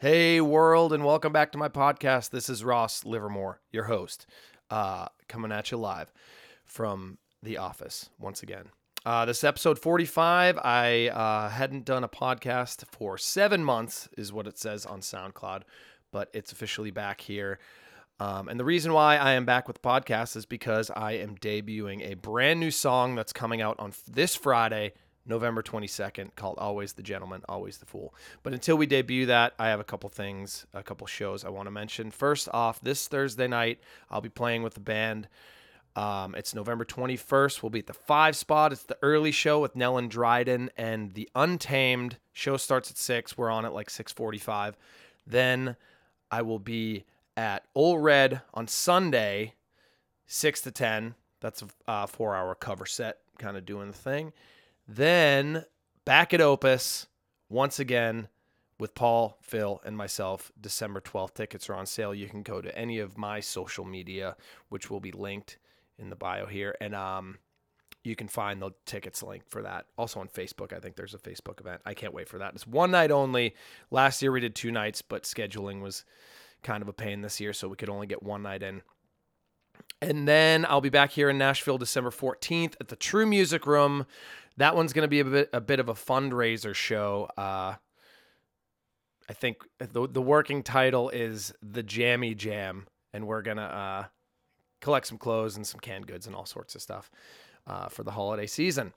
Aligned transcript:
Hey, 0.00 0.40
world, 0.40 0.92
and 0.92 1.04
welcome 1.04 1.32
back 1.32 1.50
to 1.50 1.58
my 1.58 1.68
podcast. 1.68 2.30
This 2.30 2.48
is 2.48 2.62
Ross 2.62 3.04
Livermore, 3.04 3.60
your 3.72 3.82
host, 3.82 4.28
uh, 4.70 5.08
coming 5.26 5.50
at 5.50 5.72
you 5.72 5.76
live 5.76 6.12
from 6.64 7.18
the 7.42 7.58
office 7.58 8.08
once 8.16 8.40
again. 8.44 8.66
Uh, 9.04 9.24
this 9.24 9.38
is 9.38 9.44
episode 9.44 9.76
45. 9.76 10.56
I 10.62 11.08
uh, 11.08 11.48
hadn't 11.48 11.84
done 11.84 12.04
a 12.04 12.08
podcast 12.08 12.84
for 12.92 13.18
seven 13.18 13.64
months, 13.64 14.08
is 14.16 14.32
what 14.32 14.46
it 14.46 14.56
says 14.56 14.86
on 14.86 15.00
SoundCloud, 15.00 15.62
but 16.12 16.30
it's 16.32 16.52
officially 16.52 16.92
back 16.92 17.20
here. 17.20 17.58
Um, 18.20 18.48
and 18.48 18.60
the 18.60 18.64
reason 18.64 18.92
why 18.92 19.16
I 19.16 19.32
am 19.32 19.44
back 19.44 19.66
with 19.66 19.82
podcasts 19.82 20.36
is 20.36 20.46
because 20.46 20.92
I 20.94 21.14
am 21.14 21.36
debuting 21.38 22.08
a 22.08 22.14
brand 22.14 22.60
new 22.60 22.70
song 22.70 23.16
that's 23.16 23.32
coming 23.32 23.60
out 23.60 23.80
on 23.80 23.92
this 24.08 24.36
Friday, 24.36 24.92
November 25.28 25.62
22nd, 25.62 26.34
called 26.34 26.58
Always 26.58 26.94
the 26.94 27.02
Gentleman, 27.02 27.42
Always 27.48 27.78
the 27.78 27.86
Fool. 27.86 28.14
But 28.42 28.54
until 28.54 28.76
we 28.76 28.86
debut 28.86 29.26
that, 29.26 29.54
I 29.58 29.68
have 29.68 29.80
a 29.80 29.84
couple 29.84 30.08
things, 30.08 30.66
a 30.72 30.82
couple 30.82 31.06
shows 31.06 31.44
I 31.44 31.50
want 31.50 31.66
to 31.66 31.70
mention. 31.70 32.10
First 32.10 32.48
off, 32.52 32.80
this 32.80 33.06
Thursday 33.08 33.46
night, 33.46 33.80
I'll 34.10 34.20
be 34.20 34.28
playing 34.28 34.62
with 34.62 34.74
the 34.74 34.80
band. 34.80 35.28
Um, 35.96 36.34
it's 36.34 36.54
November 36.54 36.84
21st. 36.84 37.62
We'll 37.62 37.70
be 37.70 37.80
at 37.80 37.86
the 37.86 37.92
five 37.92 38.36
spot. 38.36 38.72
It's 38.72 38.84
the 38.84 38.98
early 39.02 39.32
show 39.32 39.60
with 39.60 39.74
Nellen 39.74 40.08
Dryden 40.08 40.70
and 40.76 41.12
the 41.14 41.28
Untamed. 41.34 42.18
Show 42.32 42.56
starts 42.56 42.90
at 42.90 42.96
six. 42.96 43.36
We're 43.36 43.50
on 43.50 43.64
at 43.64 43.74
like 43.74 43.90
6:45. 43.90 44.74
Then 45.26 45.76
I 46.30 46.42
will 46.42 46.60
be 46.60 47.04
at 47.36 47.64
Old 47.74 48.02
Red 48.02 48.42
on 48.54 48.68
Sunday, 48.68 49.54
6 50.26 50.60
to 50.62 50.70
10. 50.70 51.14
That's 51.40 51.62
a 51.62 51.90
uh, 51.90 52.06
four 52.06 52.34
hour 52.34 52.54
cover 52.54 52.86
set, 52.86 53.18
kind 53.38 53.56
of 53.56 53.64
doing 53.64 53.88
the 53.88 53.96
thing. 53.96 54.32
Then 54.88 55.66
back 56.06 56.32
at 56.32 56.40
Opus, 56.40 57.06
once 57.50 57.78
again, 57.78 58.28
with 58.80 58.94
Paul, 58.94 59.38
Phil, 59.42 59.80
and 59.84 59.96
myself, 59.96 60.50
December 60.60 61.00
12th. 61.00 61.34
Tickets 61.34 61.68
are 61.68 61.74
on 61.74 61.86
sale. 61.86 62.14
You 62.14 62.28
can 62.28 62.42
go 62.42 62.60
to 62.60 62.76
any 62.76 62.98
of 62.98 63.18
my 63.18 63.40
social 63.40 63.84
media, 63.84 64.36
which 64.68 64.90
will 64.90 65.00
be 65.00 65.12
linked 65.12 65.58
in 65.98 66.10
the 66.10 66.16
bio 66.16 66.46
here. 66.46 66.76
And 66.80 66.94
um, 66.94 67.38
you 68.04 68.14
can 68.14 68.28
find 68.28 68.62
the 68.62 68.70
tickets 68.86 69.22
link 69.22 69.42
for 69.48 69.62
that. 69.62 69.86
Also 69.96 70.20
on 70.20 70.28
Facebook, 70.28 70.72
I 70.72 70.78
think 70.78 70.96
there's 70.96 71.14
a 71.14 71.18
Facebook 71.18 71.60
event. 71.60 71.82
I 71.84 71.94
can't 71.94 72.14
wait 72.14 72.28
for 72.28 72.38
that. 72.38 72.54
It's 72.54 72.66
one 72.66 72.92
night 72.92 73.10
only. 73.10 73.54
Last 73.90 74.22
year 74.22 74.32
we 74.32 74.40
did 74.40 74.54
two 74.54 74.70
nights, 74.70 75.02
but 75.02 75.24
scheduling 75.24 75.82
was 75.82 76.04
kind 76.62 76.82
of 76.82 76.88
a 76.88 76.92
pain 76.92 77.20
this 77.20 77.40
year, 77.40 77.52
so 77.52 77.68
we 77.68 77.76
could 77.76 77.90
only 77.90 78.06
get 78.06 78.22
one 78.22 78.42
night 78.42 78.62
in. 78.62 78.82
And 80.00 80.28
then 80.28 80.64
I'll 80.68 80.80
be 80.80 80.88
back 80.88 81.10
here 81.10 81.28
in 81.28 81.38
Nashville 81.38 81.78
December 81.78 82.10
14th 82.10 82.74
at 82.80 82.88
the 82.88 82.96
True 82.96 83.26
Music 83.26 83.66
Room. 83.66 84.06
That 84.58 84.76
one's 84.76 84.92
going 84.92 85.02
to 85.02 85.08
be 85.08 85.20
a 85.20 85.24
bit 85.24 85.50
a 85.52 85.60
bit 85.60 85.80
of 85.80 85.88
a 85.88 85.94
fundraiser 85.94 86.74
show. 86.74 87.28
Uh, 87.36 87.74
I 89.28 89.32
think 89.32 89.62
the 89.78 90.08
the 90.08 90.22
working 90.22 90.62
title 90.62 91.10
is 91.10 91.52
the 91.62 91.82
Jammy 91.82 92.34
Jam, 92.34 92.86
and 93.12 93.26
we're 93.26 93.42
gonna 93.42 93.62
uh, 93.62 94.04
collect 94.80 95.06
some 95.06 95.18
clothes 95.18 95.56
and 95.56 95.66
some 95.66 95.80
canned 95.80 96.06
goods 96.06 96.26
and 96.26 96.34
all 96.34 96.46
sorts 96.46 96.74
of 96.74 96.82
stuff 96.82 97.10
uh, 97.66 97.88
for 97.88 98.02
the 98.02 98.10
holiday 98.10 98.46
season. 98.46 98.92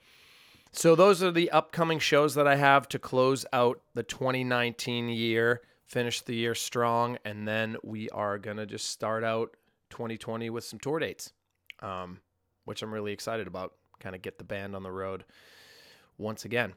So 0.71 0.95
those 0.95 1.21
are 1.21 1.31
the 1.31 1.51
upcoming 1.51 1.99
shows 1.99 2.33
that 2.35 2.47
I 2.47 2.55
have 2.55 2.87
to 2.89 2.99
close 2.99 3.45
out 3.51 3.81
the 3.93 4.03
2019 4.03 5.09
year 5.09 5.61
finish 5.85 6.21
the 6.21 6.33
year 6.33 6.55
strong, 6.55 7.17
and 7.25 7.45
then 7.45 7.75
we 7.83 8.09
are 8.11 8.39
gonna 8.39 8.65
just 8.65 8.89
start 8.89 9.25
out 9.25 9.57
2020 9.89 10.49
with 10.49 10.63
some 10.63 10.79
tour 10.79 10.99
dates, 10.99 11.33
um, 11.81 12.21
which 12.63 12.81
I'm 12.81 12.93
really 12.93 13.11
excited 13.11 13.45
about. 13.45 13.73
Kind 14.01 14.15
of 14.15 14.21
get 14.21 14.37
the 14.37 14.43
band 14.43 14.75
on 14.75 14.83
the 14.83 14.91
road 14.91 15.23
once 16.17 16.43
again. 16.43 16.73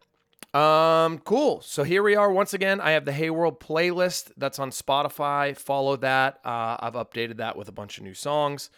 Um, 0.53 1.19
cool. 1.19 1.61
So 1.63 1.83
here 1.83 2.03
we 2.03 2.15
are 2.15 2.31
once 2.31 2.55
again. 2.55 2.81
I 2.81 2.93
have 2.93 3.05
the 3.05 3.13
Hey 3.13 3.31
World 3.31 3.59
playlist 3.59 4.31
that's 4.37 4.61
on 4.61 4.71
Spotify. 4.71 5.57
Follow 5.57 5.97
that. 5.97 6.39
Uh, 6.45 6.77
I've 6.79 6.95
updated 6.95 7.39
that 7.39 7.57
with 7.57 7.69
a 7.69 7.73
bunch 7.73 7.99
of 7.99 8.05
new 8.05 8.15
songs. 8.15 8.71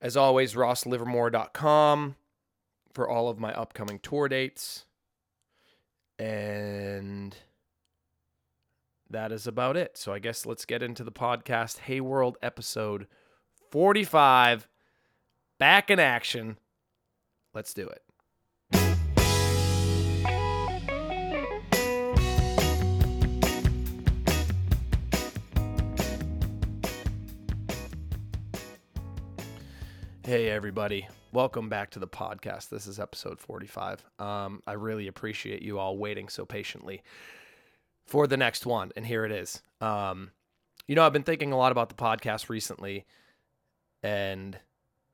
As 0.00 0.16
always, 0.16 0.54
rosslivermore.com 0.54 2.16
for 2.92 3.08
all 3.08 3.28
of 3.28 3.38
my 3.38 3.52
upcoming 3.54 4.00
tour 4.00 4.28
dates. 4.28 4.84
And 6.18 7.36
that 9.08 9.30
is 9.30 9.46
about 9.46 9.76
it. 9.76 9.96
So 9.96 10.12
I 10.12 10.18
guess 10.18 10.44
let's 10.44 10.64
get 10.64 10.82
into 10.82 11.04
the 11.04 11.12
podcast. 11.12 11.78
Hey 11.78 12.00
World 12.00 12.36
episode 12.42 13.06
45. 13.70 14.66
Back 15.58 15.90
in 15.90 16.00
action. 16.00 16.58
Let's 17.56 17.72
do 17.72 17.88
it. 17.88 18.02
Hey, 30.22 30.50
everybody. 30.50 31.08
Welcome 31.32 31.70
back 31.70 31.88
to 31.92 31.98
the 31.98 32.06
podcast. 32.06 32.68
This 32.68 32.86
is 32.86 33.00
episode 33.00 33.40
45. 33.40 34.04
Um, 34.18 34.62
I 34.66 34.74
really 34.74 35.06
appreciate 35.06 35.62
you 35.62 35.78
all 35.78 35.96
waiting 35.96 36.28
so 36.28 36.44
patiently 36.44 37.02
for 38.04 38.26
the 38.26 38.36
next 38.36 38.66
one. 38.66 38.92
And 38.96 39.06
here 39.06 39.24
it 39.24 39.32
is. 39.32 39.62
Um, 39.80 40.32
you 40.86 40.94
know, 40.94 41.06
I've 41.06 41.14
been 41.14 41.22
thinking 41.22 41.52
a 41.52 41.56
lot 41.56 41.72
about 41.72 41.88
the 41.88 41.94
podcast 41.94 42.50
recently 42.50 43.06
and 44.02 44.58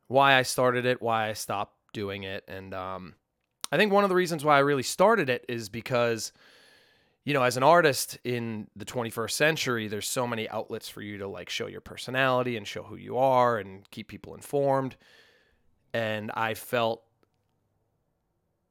why 0.09 0.35
I 0.35 0.43
started 0.43 0.87
it, 0.87 1.01
why 1.01 1.29
I 1.29 1.35
stopped 1.35 1.77
doing 1.93 2.25
it. 2.25 2.45
And 2.49 2.75
um, 2.75 3.15
I 3.71 3.77
think 3.77 3.93
one 3.93 4.05
of 4.05 4.11
the 4.11 4.17
reasons 4.17 4.45
why 4.45 4.57
I 4.57 4.61
really 4.61 4.83
started 4.83 5.29
it 5.29 5.45
is 5.49 5.69
because, 5.69 6.33
you 7.25 7.35
know, 7.35 7.43
as 7.43 7.57
an 7.57 7.63
artist 7.63 8.19
in 8.25 8.69
the 8.77 8.85
21st 8.85 9.31
century, 9.31 9.89
there's 9.89 10.09
so 10.09 10.27
many 10.27 10.49
outlets 10.49 10.89
for 10.89 11.03
you 11.03 11.19
to 11.19 11.29
like 11.29 11.49
show 11.49 11.67
your 11.67 11.81
personality 11.81 12.57
and 12.57 12.67
show 12.67 12.83
who 12.83 12.97
you 12.97 13.17
are 13.17 13.59
and 13.59 13.89
keep 13.91 14.09
people 14.09 14.35
informed. 14.35 14.97
And 15.95 16.31
I 16.35 16.55
felt 16.55 17.03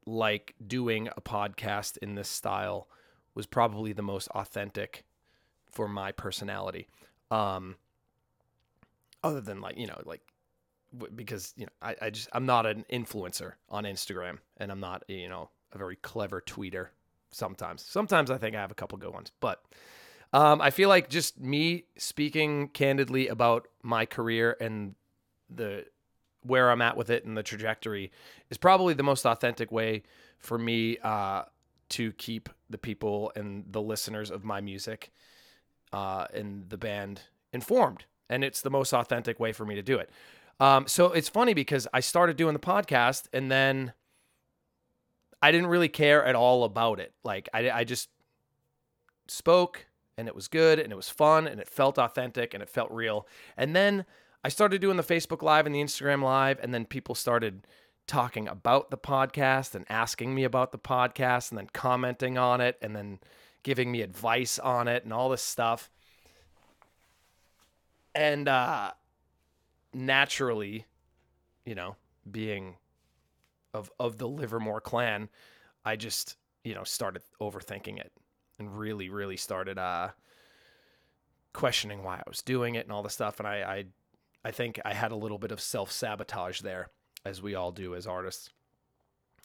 like 0.06 0.56
doing 0.66 1.08
a 1.16 1.22
podcast 1.22 1.98
in 1.98 2.16
this 2.16 2.30
style 2.30 2.88
was 3.36 3.46
probably 3.46 3.94
the 3.94 4.02
most 4.02 4.28
authentic 4.30 5.04
for 5.72 5.88
my 5.88 6.12
personality. 6.12 6.88
Um, 7.30 7.76
other 9.24 9.42
than 9.42 9.62
like, 9.62 9.78
you 9.78 9.88
know, 9.88 10.02
like 10.06 10.22
because, 11.16 11.54
you 11.56 11.66
know, 11.66 11.72
I, 11.82 11.96
I 12.02 12.10
just, 12.10 12.30
I'm 12.34 12.46
not 12.46 12.66
an 12.66 12.86
influencer 12.92 13.54
on 13.70 13.86
Instagram 13.86 14.40
and 14.58 14.72
I'm 14.72 14.80
not, 14.80 15.04
you 15.08 15.30
know, 15.30 15.50
a 15.72 15.78
very 15.78 15.96
clever 15.96 16.42
tweeter 16.42 16.88
sometimes. 17.32 17.82
Sometimes 17.84 18.30
I 18.30 18.38
think 18.38 18.56
I 18.56 18.62
have 18.62 18.72
a 18.72 18.76
couple 18.76 18.98
good 18.98 19.14
ones, 19.14 19.32
but 19.40 19.64
um, 20.34 20.62
I 20.62 20.70
feel 20.70 20.90
like 20.90 21.10
just 21.10 21.40
me 21.40 21.86
speaking 21.98 22.70
candidly 22.70 23.28
about 23.28 23.68
my 23.84 24.06
career 24.06 24.56
and 24.60 24.96
the 25.50 25.86
where 26.44 26.72
I'm 26.72 26.82
at 26.82 26.98
with 26.98 27.10
it 27.10 27.24
and 27.24 27.38
the 27.38 27.44
trajectory 27.44 28.12
is 28.50 28.58
probably 28.58 28.96
the 28.96 29.04
most 29.04 29.26
authentic 29.26 29.72
way 29.72 30.04
for 30.40 30.58
me 30.58 30.98
uh, 31.04 31.44
to 31.90 32.12
keep 32.14 32.50
the 32.70 32.80
people 32.80 33.32
and 33.36 33.66
the 33.70 33.82
listeners 33.82 34.32
of 34.32 34.44
my 34.44 34.60
music 34.60 35.12
uh, 35.94 36.26
and 36.34 36.68
the 36.70 36.78
band 36.78 37.22
informed. 37.54 38.06
And 38.30 38.44
it's 38.44 38.62
the 38.62 38.72
most 38.72 38.94
authentic 38.94 39.40
way 39.40 39.52
for 39.52 39.66
me 39.66 39.76
to 39.76 39.84
do 39.84 40.00
it. 40.00 40.10
Um, 40.62 40.88
so 40.88 41.12
it's 41.12 41.28
funny 41.28 41.56
because 41.56 41.88
I 41.92 42.02
started 42.02 42.38
doing 42.38 42.54
the 42.54 42.60
podcast 42.60 43.24
and 43.34 43.52
then 43.52 43.94
I 45.42 45.52
didn't 45.52 45.68
really 45.68 45.90
care 45.90 46.24
at 46.24 46.36
all 46.36 46.64
about 46.64 47.00
it. 47.00 47.14
Like 47.24 47.50
I, 47.52 47.72
I 47.72 47.84
just 47.84 48.10
spoke 49.28 49.88
and 50.20 50.28
it 50.28 50.36
was 50.36 50.48
good 50.48 50.78
and 50.78 50.94
it 50.94 50.96
was 50.96 51.10
fun 51.10 51.48
and 51.48 51.60
it 51.60 51.68
felt 51.68 51.98
authentic 51.98 52.54
and 52.54 52.62
it 52.62 52.70
felt 52.70 52.92
real. 52.92 53.28
And 53.58 53.76
then 53.76 54.06
I 54.44 54.50
started 54.50 54.82
doing 54.82 54.98
the 54.98 55.04
Facebook 55.04 55.42
Live 55.42 55.66
and 55.66 55.74
the 55.74 55.82
Instagram 55.82 56.22
Live, 56.24 56.60
and 56.62 56.74
then 56.74 56.86
people 56.86 57.16
started 57.16 57.66
talking 58.06 58.48
about 58.48 58.92
the 58.92 58.98
podcast 58.98 59.74
and 59.74 59.86
asking 59.90 60.36
me 60.36 60.44
about 60.44 60.72
the 60.72 60.80
podcast 60.80 61.50
and 61.50 61.58
then 61.58 61.70
commenting 61.74 62.38
on 62.38 62.62
it 62.62 62.78
and 62.84 62.96
then 62.96 63.20
giving 63.64 63.92
me 63.92 64.02
advice 64.02 64.60
on 64.60 64.88
it 64.88 65.04
and 65.04 65.14
all 65.14 65.30
this 65.30 65.42
stuff. 65.42 65.90
And 68.14 68.48
uh, 68.48 68.92
naturally, 69.94 70.86
you 71.66 71.76
know, 71.76 71.96
being 72.30 72.78
of 73.74 73.92
of 74.00 74.18
the 74.18 74.28
Livermore 74.28 74.82
clan, 74.82 75.30
I 75.86 75.96
just, 75.96 76.38
you 76.64 76.74
know, 76.74 76.84
started 76.84 77.24
overthinking 77.40 78.00
it 78.00 78.12
and 78.60 78.78
really, 78.78 79.10
really 79.10 79.38
started 79.38 79.78
uh 79.78 80.10
questioning 81.54 82.04
why 82.04 82.16
I 82.16 82.24
was 82.28 82.42
doing 82.42 82.76
it 82.76 82.86
and 82.86 82.94
all 82.94 83.04
the 83.04 83.10
stuff. 83.10 83.40
And 83.40 83.48
I, 83.48 83.56
I 83.62 83.86
I 84.44 84.52
think 84.52 84.80
I 84.84 84.94
had 84.94 85.12
a 85.12 85.16
little 85.16 85.38
bit 85.38 85.52
of 85.52 85.62
self 85.62 85.92
sabotage 85.92 86.62
there, 86.62 86.90
as 87.26 87.42
we 87.42 87.56
all 87.56 87.72
do 87.72 87.96
as 87.96 88.08
artists. 88.08 88.50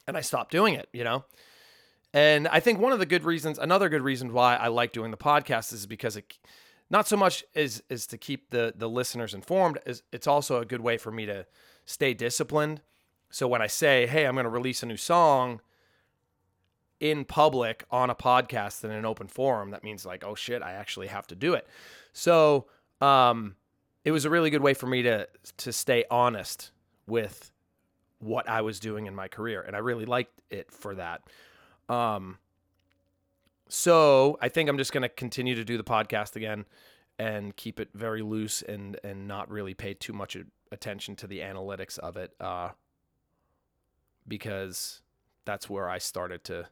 And 0.07 0.17
I 0.17 0.21
stopped 0.21 0.53
doing 0.53 0.75
it, 0.75 0.89
you 0.93 1.05
know? 1.05 1.25
And 2.15 2.49
I 2.49 2.61
think 2.61 2.79
one 2.79 2.93
of 2.93 2.99
the 2.99 3.07
good 3.07 3.25
reasons, 3.25 3.59
another 3.59 3.89
good 3.89 4.03
reason 4.03 4.33
why 4.33 4.57
I 4.57 4.69
like 4.69 4.93
doing 4.93 5.11
the 5.11 5.17
podcast 5.17 5.73
is 5.73 5.87
because 5.87 6.17
it, 6.17 6.39
not 6.91 7.09
so 7.09 7.17
much 7.17 7.45
as 7.55 7.83
is 7.89 8.07
to 8.09 8.19
keep 8.19 8.51
the 8.51 8.75
the 8.77 8.89
listeners 8.89 9.35
informed, 9.35 9.79
is 9.87 10.03
it's 10.13 10.27
also 10.27 10.61
a 10.61 10.65
good 10.65 10.81
way 10.81 10.97
for 10.97 11.11
me 11.11 11.27
to 11.27 11.47
stay 11.85 12.15
disciplined. 12.15 12.81
So 13.31 13.49
when 13.49 13.63
I 13.63 13.67
say, 13.67 14.07
"Hey, 14.07 14.27
I'm 14.27 14.35
going 14.35 14.45
to 14.45 14.51
release 14.51 14.83
a 14.83 14.87
new 14.87 14.97
song," 14.97 15.61
in 17.01 17.25
public 17.25 17.85
on 17.91 18.11
a 18.11 18.15
podcast 18.15 18.85
in 18.85 18.91
an 18.91 19.05
open 19.05 19.29
forum, 19.29 19.71
that 19.71 19.85
means 19.85 20.07
like, 20.07 20.25
oh 20.25 20.35
shit, 20.35 20.63
I 20.63 20.73
actually 20.73 21.09
have 21.09 21.27
to 21.29 21.35
do 21.35 21.55
it. 21.55 21.67
So 22.13 22.67
um, 23.01 23.57
it 24.05 24.13
was 24.13 24.25
a 24.25 24.31
really 24.31 24.51
good 24.51 24.63
way 24.63 24.75
for 24.75 24.87
me 24.87 25.03
to 25.03 25.29
to 25.59 25.73
stay 25.73 26.05
honest 26.11 26.71
with 27.07 27.53
what 28.19 28.49
I 28.49 28.63
was 28.63 28.81
doing 28.81 29.07
in 29.07 29.15
my 29.15 29.29
career, 29.29 29.63
and 29.63 29.77
I 29.77 29.81
really 29.81 30.07
liked 30.07 30.41
it 30.51 30.71
for 30.71 30.95
that. 30.95 31.23
Um, 31.89 32.39
so 33.69 34.39
I 34.41 34.49
think 34.49 34.69
I'm 34.69 34.79
just 34.79 34.93
going 34.93 35.03
to 35.03 35.09
continue 35.09 35.55
to 35.55 35.65
do 35.65 35.77
the 35.77 35.85
podcast 35.85 36.37
again 36.37 36.65
and 37.19 37.57
keep 37.57 37.81
it 37.81 37.89
very 37.95 38.23
loose 38.23 38.63
and 38.63 38.99
and 39.03 39.27
not 39.27 39.51
really 39.51 39.75
pay 39.75 39.95
too 39.95 40.13
much 40.13 40.37
attention 40.71 41.17
to 41.17 41.27
the 41.27 41.41
analytics 41.41 41.99
of 41.99 42.17
it, 42.17 42.35
uh, 42.41 42.71
because 44.27 45.01
that's 45.45 45.71
where 45.71 45.89
I 45.89 45.99
started 45.99 46.45
to 46.45 46.69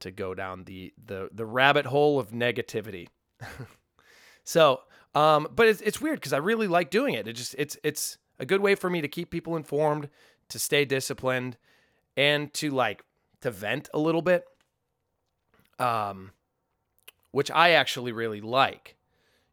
to 0.00 0.10
go 0.10 0.34
down 0.34 0.64
the 0.64 0.92
the 1.04 1.28
the 1.32 1.46
rabbit 1.46 1.86
hole 1.86 2.18
of 2.18 2.30
negativity. 2.30 3.08
so, 4.44 4.80
um, 5.14 5.48
but 5.54 5.68
it's 5.68 5.80
it's 5.80 6.00
weird 6.00 6.20
because 6.20 6.32
I 6.32 6.38
really 6.38 6.68
like 6.68 6.90
doing 6.90 7.14
it. 7.14 7.28
It 7.28 7.34
just 7.34 7.54
it's 7.58 7.76
it's 7.82 8.18
a 8.38 8.46
good 8.46 8.60
way 8.60 8.74
for 8.74 8.88
me 8.88 9.00
to 9.00 9.08
keep 9.08 9.30
people 9.30 9.56
informed, 9.56 10.08
to 10.48 10.58
stay 10.58 10.84
disciplined, 10.84 11.56
and 12.16 12.52
to 12.54 12.70
like 12.70 13.04
to 13.40 13.50
vent 13.50 13.88
a 13.92 13.98
little 13.98 14.22
bit. 14.22 14.44
Um, 15.80 16.32
which 17.32 17.50
I 17.50 17.70
actually 17.70 18.12
really 18.12 18.40
like, 18.40 18.96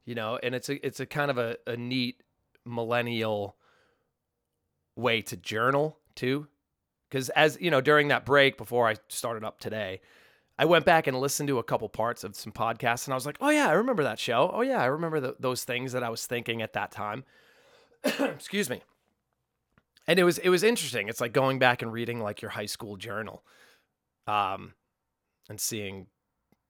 you 0.05 0.15
know, 0.15 0.39
and 0.41 0.55
it's 0.55 0.69
a 0.69 0.85
it's 0.85 0.99
a 0.99 1.05
kind 1.05 1.31
of 1.31 1.37
a, 1.37 1.57
a 1.65 1.77
neat 1.77 2.21
millennial 2.65 3.55
way 4.95 5.21
to 5.23 5.37
journal 5.37 5.97
too. 6.15 6.47
Because 7.09 7.29
as 7.29 7.57
you 7.61 7.71
know, 7.71 7.81
during 7.81 8.09
that 8.09 8.25
break 8.25 8.57
before 8.57 8.87
I 8.87 8.95
started 9.07 9.43
up 9.43 9.59
today, 9.59 10.01
I 10.59 10.65
went 10.65 10.85
back 10.85 11.07
and 11.07 11.19
listened 11.19 11.47
to 11.47 11.59
a 11.59 11.63
couple 11.63 11.87
parts 11.87 12.23
of 12.23 12.35
some 12.35 12.51
podcasts, 12.51 13.05
and 13.05 13.13
I 13.13 13.15
was 13.15 13.25
like, 13.25 13.37
"Oh 13.39 13.49
yeah, 13.49 13.69
I 13.69 13.73
remember 13.73 14.03
that 14.03 14.19
show. 14.19 14.51
Oh 14.53 14.61
yeah, 14.61 14.81
I 14.81 14.85
remember 14.85 15.19
the, 15.19 15.35
those 15.39 15.63
things 15.63 15.91
that 15.93 16.03
I 16.03 16.09
was 16.09 16.25
thinking 16.25 16.61
at 16.61 16.73
that 16.73 16.91
time." 16.91 17.23
Excuse 18.03 18.69
me. 18.69 18.81
And 20.07 20.19
it 20.19 20.23
was 20.23 20.37
it 20.39 20.49
was 20.49 20.63
interesting. 20.63 21.09
It's 21.09 21.21
like 21.21 21.33
going 21.33 21.59
back 21.59 21.81
and 21.81 21.93
reading 21.93 22.21
like 22.21 22.41
your 22.41 22.51
high 22.51 22.65
school 22.65 22.97
journal, 22.97 23.43
um, 24.25 24.73
and 25.47 25.59
seeing 25.59 26.07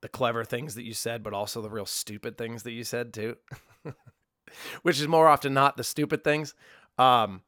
the 0.02 0.10
clever 0.10 0.44
things 0.44 0.76
that 0.76 0.84
you 0.84 0.94
said, 0.94 1.24
but 1.24 1.34
also 1.34 1.62
the 1.62 1.70
real 1.70 1.86
stupid 1.86 2.38
things 2.38 2.64
that 2.64 2.72
you 2.72 2.84
said 2.84 3.14
too, 3.14 3.36
which 4.82 5.00
is 5.00 5.08
more 5.08 5.28
often 5.28 5.54
not 5.54 5.78
the 5.78 5.84
stupid 5.84 6.24
things. 6.24 6.54
Um, 6.98 7.42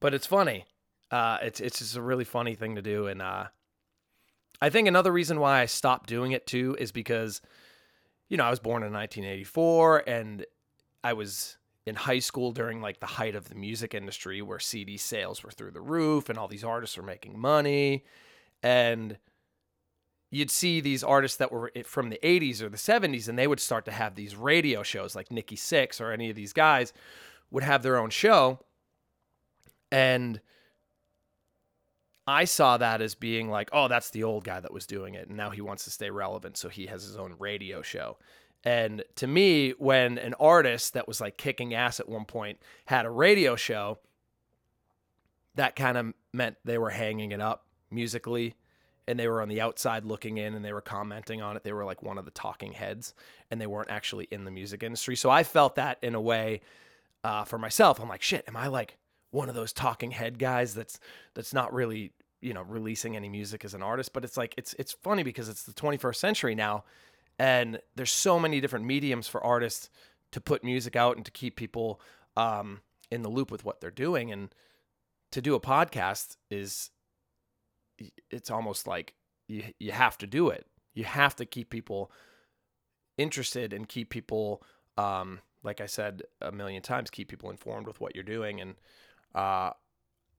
but 0.00 0.14
it's 0.14 0.26
funny. 0.26 0.64
Uh, 1.10 1.38
it's 1.42 1.60
it's 1.60 1.80
just 1.80 1.96
a 1.96 2.02
really 2.02 2.24
funny 2.24 2.54
thing 2.54 2.76
to 2.76 2.82
do, 2.82 3.06
and 3.06 3.20
uh, 3.20 3.46
I 4.62 4.70
think 4.70 4.88
another 4.88 5.12
reason 5.12 5.40
why 5.40 5.60
I 5.60 5.66
stopped 5.66 6.08
doing 6.08 6.32
it 6.32 6.46
too 6.46 6.76
is 6.78 6.92
because, 6.92 7.40
you 8.28 8.36
know, 8.36 8.44
I 8.44 8.50
was 8.50 8.60
born 8.60 8.82
in 8.82 8.92
1984 8.92 10.04
and 10.06 10.44
I 11.02 11.14
was 11.14 11.56
in 11.86 11.94
high 11.94 12.18
school 12.18 12.52
during 12.52 12.82
like 12.82 13.00
the 13.00 13.06
height 13.06 13.34
of 13.34 13.48
the 13.48 13.54
music 13.54 13.94
industry 13.94 14.42
where 14.42 14.58
CD 14.58 14.98
sales 14.98 15.42
were 15.42 15.50
through 15.50 15.70
the 15.70 15.80
roof 15.80 16.28
and 16.28 16.38
all 16.38 16.46
these 16.46 16.64
artists 16.64 16.96
were 16.96 17.02
making 17.02 17.38
money. 17.38 18.04
And 18.62 19.16
you'd 20.30 20.50
see 20.50 20.80
these 20.80 21.02
artists 21.02 21.36
that 21.38 21.50
were 21.50 21.72
from 21.84 22.08
the 22.08 22.18
80s 22.22 22.62
or 22.62 22.68
the 22.68 22.76
70s 22.76 23.28
and 23.28 23.38
they 23.38 23.46
would 23.46 23.60
start 23.60 23.84
to 23.86 23.90
have 23.90 24.14
these 24.14 24.36
radio 24.36 24.82
shows 24.82 25.16
like 25.16 25.30
Nikki 25.30 25.56
Sixx 25.56 26.00
or 26.00 26.12
any 26.12 26.30
of 26.30 26.36
these 26.36 26.52
guys 26.52 26.92
would 27.50 27.64
have 27.64 27.82
their 27.82 27.96
own 27.96 28.10
show. 28.10 28.60
And 29.90 30.40
I 32.26 32.44
saw 32.44 32.76
that 32.76 33.02
as 33.02 33.16
being 33.16 33.50
like, 33.50 33.70
oh, 33.72 33.88
that's 33.88 34.10
the 34.10 34.22
old 34.22 34.44
guy 34.44 34.60
that 34.60 34.72
was 34.72 34.86
doing 34.86 35.14
it. 35.14 35.28
And 35.28 35.36
now 35.36 35.50
he 35.50 35.60
wants 35.60 35.84
to 35.84 35.90
stay 35.90 36.10
relevant. 36.10 36.56
So 36.56 36.68
he 36.68 36.86
has 36.86 37.02
his 37.02 37.16
own 37.16 37.34
radio 37.40 37.82
show. 37.82 38.18
And 38.62 39.02
to 39.16 39.26
me, 39.26 39.70
when 39.78 40.18
an 40.18 40.34
artist 40.34 40.92
that 40.92 41.08
was 41.08 41.20
like 41.20 41.38
kicking 41.38 41.74
ass 41.74 41.98
at 41.98 42.08
one 42.08 42.24
point 42.24 42.60
had 42.84 43.04
a 43.04 43.10
radio 43.10 43.56
show, 43.56 43.98
that 45.56 45.74
kind 45.74 45.98
of 45.98 46.14
meant 46.32 46.56
they 46.64 46.78
were 46.78 46.90
hanging 46.90 47.32
it 47.32 47.40
up 47.40 47.66
musically 47.90 48.54
and 49.10 49.18
they 49.18 49.26
were 49.26 49.42
on 49.42 49.48
the 49.48 49.60
outside 49.60 50.04
looking 50.04 50.38
in 50.38 50.54
and 50.54 50.64
they 50.64 50.72
were 50.72 50.80
commenting 50.80 51.42
on 51.42 51.56
it. 51.56 51.64
They 51.64 51.72
were 51.72 51.84
like 51.84 52.00
one 52.00 52.16
of 52.16 52.24
the 52.24 52.30
talking 52.30 52.72
heads 52.72 53.12
and 53.50 53.60
they 53.60 53.66
weren't 53.66 53.90
actually 53.90 54.28
in 54.30 54.44
the 54.44 54.52
music 54.52 54.84
industry. 54.84 55.16
So 55.16 55.28
I 55.28 55.42
felt 55.42 55.74
that 55.74 55.98
in 56.00 56.14
a 56.14 56.20
way 56.20 56.60
uh, 57.24 57.42
for 57.42 57.58
myself. 57.58 58.00
I'm 58.00 58.08
like, 58.08 58.22
shit, 58.22 58.44
am 58.46 58.56
I 58.56 58.68
like 58.68 58.98
one 59.32 59.48
of 59.48 59.56
those 59.56 59.72
talking 59.72 60.12
head 60.12 60.38
guys 60.38 60.74
that's 60.74 61.00
that's 61.34 61.52
not 61.52 61.72
really 61.72 62.12
you 62.40 62.54
know 62.54 62.62
releasing 62.62 63.16
any 63.16 63.28
music 63.28 63.64
as 63.64 63.74
an 63.74 63.82
artist 63.82 64.12
but 64.12 64.24
it's 64.24 64.36
like 64.36 64.54
it's 64.56 64.74
it's 64.78 64.92
funny 64.92 65.22
because 65.22 65.48
it's 65.48 65.62
the 65.62 65.72
21st 65.72 66.16
century 66.16 66.54
now 66.54 66.82
and 67.38 67.80
there's 67.94 68.10
so 68.10 68.40
many 68.40 68.60
different 68.60 68.84
mediums 68.84 69.28
for 69.28 69.44
artists 69.44 69.88
to 70.32 70.40
put 70.40 70.64
music 70.64 70.96
out 70.96 71.16
and 71.16 71.24
to 71.24 71.30
keep 71.30 71.54
people 71.54 72.00
um, 72.36 72.80
in 73.10 73.22
the 73.22 73.28
loop 73.28 73.52
with 73.52 73.64
what 73.64 73.80
they're 73.80 73.90
doing 73.90 74.32
and 74.32 74.52
to 75.30 75.40
do 75.40 75.54
a 75.54 75.60
podcast 75.60 76.36
is 76.50 76.90
it's 78.30 78.50
almost 78.50 78.86
like 78.86 79.14
you 79.48 79.64
you 79.78 79.92
have 79.92 80.16
to 80.18 80.26
do 80.26 80.48
it 80.48 80.66
you 80.94 81.04
have 81.04 81.36
to 81.36 81.44
keep 81.44 81.70
people 81.70 82.10
interested 83.18 83.72
and 83.72 83.88
keep 83.88 84.10
people 84.10 84.62
um, 84.96 85.40
like 85.62 85.80
i 85.80 85.86
said 85.86 86.22
a 86.40 86.52
million 86.52 86.82
times 86.82 87.10
keep 87.10 87.28
people 87.28 87.50
informed 87.50 87.86
with 87.86 88.00
what 88.00 88.14
you're 88.14 88.24
doing 88.24 88.60
and 88.60 88.74
uh, 89.34 89.70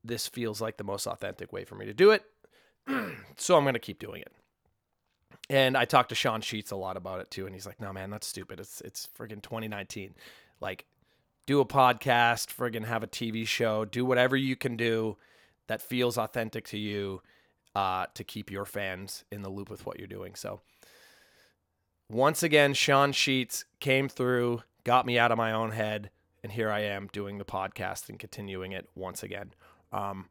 this 0.04 0.28
feels 0.28 0.62
like 0.62 0.78
the 0.78 0.84
most 0.84 1.08
authentic 1.08 1.54
way 1.54 1.64
for 1.64 1.76
me 1.76 1.86
to 1.86 1.94
do 1.94 2.12
it. 2.12 2.24
so 3.38 3.58
I'm 3.58 3.64
going 3.64 3.74
to 3.74 3.80
keep 3.80 4.00
doing 4.00 4.22
it. 4.22 4.32
And 5.50 5.78
I 5.78 5.86
talked 5.86 6.10
to 6.10 6.16
Sean 6.16 6.42
Sheets 6.42 6.72
a 6.72 6.76
lot 6.76 6.98
about 6.98 7.20
it 7.20 7.30
too. 7.30 7.46
And 7.46 7.54
he's 7.54 7.66
like, 7.66 7.80
no, 7.80 7.92
man, 7.92 8.10
that's 8.10 8.28
stupid. 8.28 8.60
It's, 8.60 8.82
it's 8.82 9.08
friggin' 9.18 9.42
2019. 9.42 10.16
Like, 10.60 10.86
do 11.46 11.60
a 11.60 11.66
podcast, 11.66 12.56
friggin' 12.56 12.86
have 12.86 13.04
a 13.04 13.08
TV 13.08 13.46
show, 13.46 13.86
do 13.86 14.06
whatever 14.06 14.36
you 14.36 14.56
can 14.56 14.78
do 14.78 15.18
that 15.68 15.82
feels 15.82 16.18
authentic 16.18 16.68
to 16.68 16.78
you 16.78 17.22
uh, 17.76 18.06
to 18.14 18.24
keep 18.24 18.52
your 18.52 18.66
fans 18.66 19.24
in 19.32 19.42
the 19.42 19.50
loop 19.50 19.70
with 19.70 19.86
what 19.86 19.98
you're 19.98 20.08
doing. 20.08 20.36
So, 20.36 20.62
once 22.10 22.44
again, 22.44 22.74
Sean 22.74 23.14
Sheets 23.14 23.64
came 23.80 24.10
through, 24.10 24.64
got 24.84 25.06
me 25.06 25.18
out 25.18 25.32
of 25.32 25.38
my 25.38 25.54
own 25.54 25.72
head, 25.72 26.10
and 26.44 26.52
here 26.52 26.70
I 26.70 26.82
am 26.82 27.08
doing 27.14 27.38
the 27.38 27.46
podcast 27.46 28.10
and 28.10 28.20
continuing 28.20 28.74
it 28.74 28.90
once 28.96 29.24
again. 29.24 29.54
Um, 29.94 30.28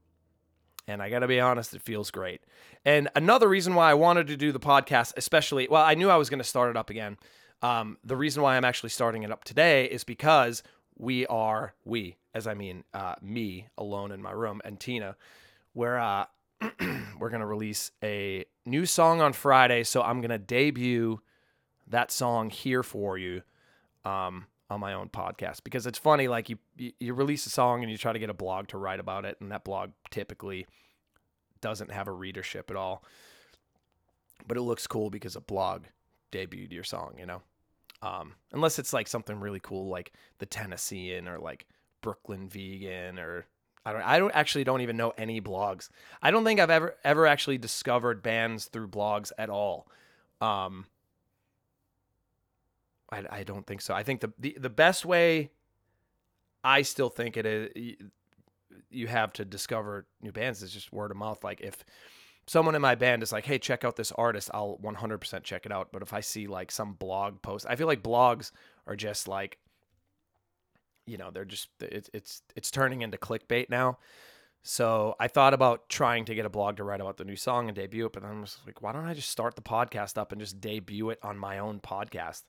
and 0.87 1.03
I 1.03 1.09
got 1.09 1.21
to 1.21 1.29
be 1.29 1.41
honest, 1.41 1.73
it 1.73 1.83
feels 1.83 2.11
great. 2.11 2.43
And 2.85 3.09
another 3.15 3.49
reason 3.49 3.75
why 3.75 3.91
I 3.91 3.95
wanted 3.95 4.27
to 4.27 4.37
do 4.37 4.53
the 4.53 4.61
podcast, 4.61 5.15
especially, 5.17 5.69
well, 5.71 5.85
I 5.85 5.95
knew 5.95 6.11
I 6.11 6.17
was 6.17 6.29
going 6.29 6.39
to 6.39 6.45
start 6.45 6.71
it 6.71 6.77
up 6.77 6.91
again. 6.91 7.17
Um, 7.63 7.99
the 8.05 8.17
reason 8.17 8.43
why 8.43 8.57
I'm 8.57 8.65
actually 8.65 8.91
starting 8.91 9.23
it 9.23 9.31
up 9.31 9.45
today 9.45 9.85
is 9.87 10.05
because 10.05 10.63
we 10.99 11.27
are, 11.27 11.75
we, 11.85 12.17
as 12.35 12.47
I 12.47 12.55
mean, 12.55 12.85
uh, 12.93 13.15
me 13.23 13.69
alone 13.79 14.13
in 14.13 14.21
my 14.21 14.33
room 14.33 14.61
and 14.65 14.81
Tina, 14.81 15.17
we're, 15.75 15.99
uh, 15.99 16.25
we're 17.19 17.31
going 17.31 17.41
to 17.41 17.47
release 17.47 17.91
a 18.03 18.45
new 18.67 18.87
song 18.87 19.21
on 19.21 19.33
Friday. 19.33 19.85
So 19.85 20.03
I'm 20.03 20.21
going 20.21 20.31
to 20.31 20.39
debut 20.39 21.21
that 21.89 22.11
song 22.11 22.51
here 22.51 22.83
for 22.83 23.19
you. 23.19 23.43
Um, 24.05 24.47
on 24.71 24.79
my 24.79 24.93
own 24.93 25.09
podcast 25.09 25.65
because 25.65 25.85
it's 25.85 25.99
funny 25.99 26.29
like 26.29 26.49
you, 26.49 26.57
you, 26.77 27.13
release 27.13 27.45
a 27.45 27.51
song 27.51 27.83
and 27.83 27.91
you 27.91 27.99
try 27.99 28.13
to 28.13 28.21
get 28.21 28.31
a 28.31 28.35
blog 28.35 28.69
to 28.69 28.79
write 28.79 29.01
about 29.01 29.25
it 29.25 29.37
and 29.41 29.51
that 29.51 29.65
blog 29.65 29.91
typically 30.11 30.65
doesn't 31.61 31.91
have 31.91 32.07
a 32.07 32.13
readership 32.13 32.71
at 32.71 32.77
all 32.77 33.03
but 34.47 34.57
it 34.57 34.63
looks 34.63 34.87
cool 34.87 35.11
because 35.11 35.35
a 35.35 35.41
blog 35.41 35.83
debuted 36.31 36.73
your 36.73 36.85
song 36.85 37.17
you 37.19 37.27
know 37.27 37.43
um, 38.03 38.35
unless 38.53 38.79
it's 38.79 38.93
like 38.93 39.09
something 39.09 39.41
really 39.41 39.61
cool 39.61 39.89
like 39.89 40.13
the 40.39 40.47
Tennessean 40.47 41.29
or 41.29 41.39
like 41.39 41.67
Brooklyn 42.01 42.49
Vegan 42.49 43.19
or 43.19 43.47
I 43.85 43.93
don't 43.93 44.03
I 44.03 44.19
don't 44.19 44.35
actually 44.35 44.65
don't 44.65 44.83
even 44.83 44.97
know 44.97 45.13
any 45.17 45.41
blogs. 45.41 45.89
I 46.21 46.31
don't 46.31 46.45
think 46.45 46.61
I've 46.61 46.71
ever 46.71 46.97
ever 47.03 47.27
actually 47.27 47.59
discovered 47.59 48.23
bands 48.23 48.67
through 48.67 48.89
blogs 48.89 49.33
at 49.39 49.49
all. 49.49 49.89
Um, 50.41 50.87
I, 53.11 53.25
I 53.31 53.43
don't 53.43 53.67
think 53.67 53.81
so. 53.81 53.95
I 53.95 54.03
think 54.03 54.21
the, 54.21 54.33
the 54.39 54.57
the 54.59 54.71
best 54.71 55.05
way 55.05 55.51
I 56.63 56.83
still 56.83 57.09
think 57.09 57.37
it 57.37 57.47
is 57.47 57.97
you 58.91 59.07
have 59.07 59.33
to 59.35 59.45
discover 59.45 60.07
new 60.21 60.33
bands 60.33 60.63
is 60.63 60.73
just 60.73 60.93
word 60.93 61.11
of 61.11 61.17
mouth. 61.17 61.43
Like 61.43 61.61
if 61.61 61.85
someone 62.47 62.75
in 62.75 62.83
my 62.83 62.95
band 62.95 63.23
is 63.23 63.33
like, 63.33 63.47
"Hey, 63.47 63.59
check 63.59 63.85
out 63.85 63.97
this 63.97 64.13
artist," 64.13 64.51
I'll 64.53 64.79
100% 64.83 65.43
check 65.43 65.65
it 65.65 65.73
out. 65.73 65.89
But 65.93 66.03
if 66.03 66.13
I 66.13 66.21
see 66.21 66.47
like 66.47 66.71
some 66.71 66.95
blog 66.95 67.41
post, 67.43 67.67
I 67.69 67.77
feel 67.77 67.87
like 67.87 68.03
blogs 68.03 68.51
are 68.87 68.97
just 68.97 69.27
like 69.27 69.59
you 71.07 71.17
know, 71.17 71.31
they're 71.31 71.45
just 71.45 71.69
it's 71.81 72.11
it's 72.13 72.43
it's 72.57 72.71
turning 72.71 73.03
into 73.03 73.19
clickbait 73.19 73.71
now. 73.71 73.99
So 74.63 75.17
I 75.19 75.29
thought 75.29 75.55
about 75.55 75.89
trying 75.89 76.27
to 76.27 76.35
get 76.35 76.45
a 76.45 76.51
blog 76.51 76.77
to 76.77 76.85
write 76.85 77.01
about 77.01 77.17
the 77.17 77.25
new 77.25 77.37
song 77.37 77.69
and 77.69 77.75
debut 77.75 78.07
it, 78.07 78.13
but 78.13 78.23
then 78.23 78.31
I 78.31 78.41
was 78.41 78.59
like, 78.67 78.83
why 78.83 78.93
don't 78.93 79.07
I 79.07 79.15
just 79.15 79.31
start 79.31 79.57
the 79.57 79.63
podcast 79.63 80.19
up 80.19 80.33
and 80.33 80.41
just 80.41 80.61
debut 80.61 81.09
it 81.09 81.19
on 81.23 81.39
my 81.39 81.59
own 81.59 81.81
podcast? 81.81 82.43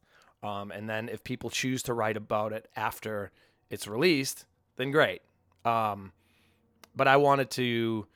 Um, 0.43 0.72
and 0.72 0.89
then 0.89 1.08
if 1.08 1.24
people 1.24 1.50
choose 1.50 1.81
to 1.84 1.93
write 1.93 2.17
about 2.17 2.51
it 2.51 2.67
after 2.75 3.31
it's 3.70 3.88
released, 3.88 4.46
then 4.75 4.91
great. 4.91 5.22
Um, 5.63 6.12
but 6.96 7.08
I 7.08 7.15
wanted 7.15 7.50
to 7.51 8.08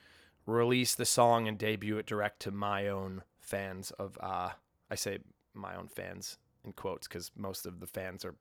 release 0.46 0.96
the 0.96 1.06
song 1.06 1.48
and 1.48 1.58
debut 1.58 1.98
it 1.98 2.06
direct 2.06 2.42
to 2.42 2.52
my 2.52 2.88
own 2.88 3.24
fans 3.40 3.92
of 3.92 4.18
uh 4.22 4.50
I 4.90 4.96
say 4.96 5.20
my 5.54 5.76
own 5.76 5.88
fans 5.88 6.38
in 6.64 6.74
quotes 6.74 7.08
because 7.08 7.32
most 7.36 7.66
of 7.66 7.80
the 7.80 7.88
fans 7.88 8.26
are 8.26 8.36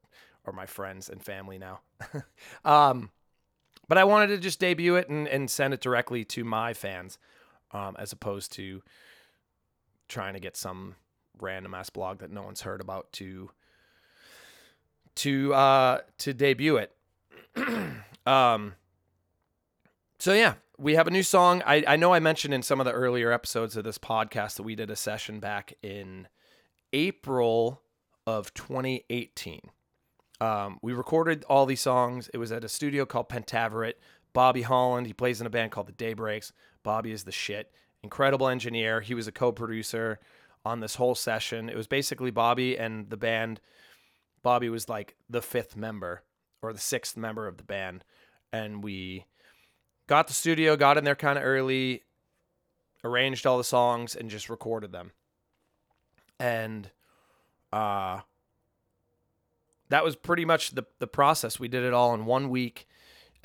are 0.47 0.53
my 0.53 0.67
friends 0.67 1.09
and 1.09 1.23
family 1.23 1.59
now. 1.59 1.81
um, 2.65 3.11
but 3.89 3.99
I 3.99 4.05
wanted 4.05 4.29
to 4.29 4.39
just 4.39 4.61
debut 4.61 4.97
it 4.97 5.09
and, 5.09 5.29
and 5.29 5.51
send 5.51 5.75
it 5.75 5.81
directly 5.81 6.25
to 6.27 6.45
my 6.45 6.75
fans, 6.75 7.19
um, 7.73 7.97
as 7.99 8.13
opposed 8.13 8.53
to 8.53 8.83
trying 10.09 10.35
to 10.35 10.41
get 10.41 10.57
some 10.57 10.97
random 11.41 11.75
ass 11.75 11.91
blog 11.91 12.19
that 12.21 12.31
no 12.31 12.43
one's 12.43 12.61
heard 12.61 12.81
about 12.81 13.11
to 13.13 13.51
to 15.17 15.55
uh 15.55 15.99
to 16.19 16.33
debut 16.33 16.77
it. 16.77 16.95
um 18.27 18.75
so 20.19 20.33
yeah, 20.33 20.55
we 20.79 20.95
have 20.95 21.07
a 21.07 21.11
new 21.11 21.23
song. 21.23 21.63
I, 21.67 21.85
I 21.87 21.97
know 21.97 22.15
I 22.15 22.19
mentioned 22.19 22.55
in 22.55 22.63
some 22.63 22.81
of 22.81 22.87
the 22.87 22.93
earlier 22.93 23.31
episodes 23.31 23.77
of 23.77 23.85
this 23.85 23.99
podcast 23.99 24.57
that 24.57 24.63
we 24.63 24.75
did 24.75 24.91
a 24.91 24.97
session 24.97 25.39
back 25.39 25.75
in 25.83 26.29
April 26.93 27.83
of 28.27 28.55
2018. 28.55 29.71
Um, 30.41 30.79
we 30.83 30.93
recorded 30.93 31.45
all 31.49 31.67
these 31.67 31.81
songs. 31.81 32.29
It 32.35 32.39
was 32.39 32.53
at 32.53 32.65
a 32.65 32.69
studio 32.69 33.07
called 33.07 33.29
Pentaveret. 33.29 33.95
Bobby 34.33 34.63
Holland, 34.63 35.07
he 35.07 35.13
plays 35.13 35.41
in 35.41 35.47
a 35.47 35.51
band 35.51 35.71
called 35.71 35.87
the 35.87 35.93
Daybreaks. 35.93 36.53
Bobby 36.83 37.13
is 37.13 37.25
the 37.25 37.33
shit. 37.33 37.71
Incredible 38.03 38.49
engineer. 38.49 39.01
He 39.01 39.15
was 39.15 39.29
a 39.29 39.33
co 39.33 39.53
producer 39.53 40.19
on 40.65 40.81
this 40.81 40.97
whole 40.97 41.15
session. 41.15 41.69
It 41.69 41.77
was 41.77 41.87
basically 41.87 42.31
Bobby 42.31 42.77
and 42.77 43.09
the 43.11 43.17
band. 43.17 43.61
Bobby 44.43 44.69
was 44.69 44.89
like 44.89 45.17
the 45.31 45.41
fifth 45.41 45.77
member 45.77 46.23
or 46.63 46.73
the 46.73 46.81
sixth 46.81 47.17
member 47.17 47.47
of 47.47 47.57
the 47.57 47.65
band. 47.65 48.05
And 48.53 48.83
we 48.83 49.27
got 50.07 50.27
the 50.27 50.35
studio, 50.35 50.77
got 50.77 50.99
in 50.99 51.05
there 51.05 51.15
kind 51.15 51.39
of 51.39 51.45
early, 51.45 52.03
arranged 53.03 53.47
all 53.47 53.59
the 53.59 53.65
songs, 53.65 54.15
and 54.15 54.31
just 54.31 54.51
recorded 54.51 54.93
them. 54.93 55.13
And 56.39 56.91
uh, 57.73 58.21
that 59.91 60.05
was 60.05 60.17
pretty 60.17 60.45
much 60.45 60.73
the, 60.73 60.85
the 60.99 61.07
process. 61.07 61.61
We 61.61 61.69
did 61.69 61.85
it 61.85 61.93
all 61.93 62.15
in 62.15 62.27
one 62.27 62.49
week. 62.49 62.87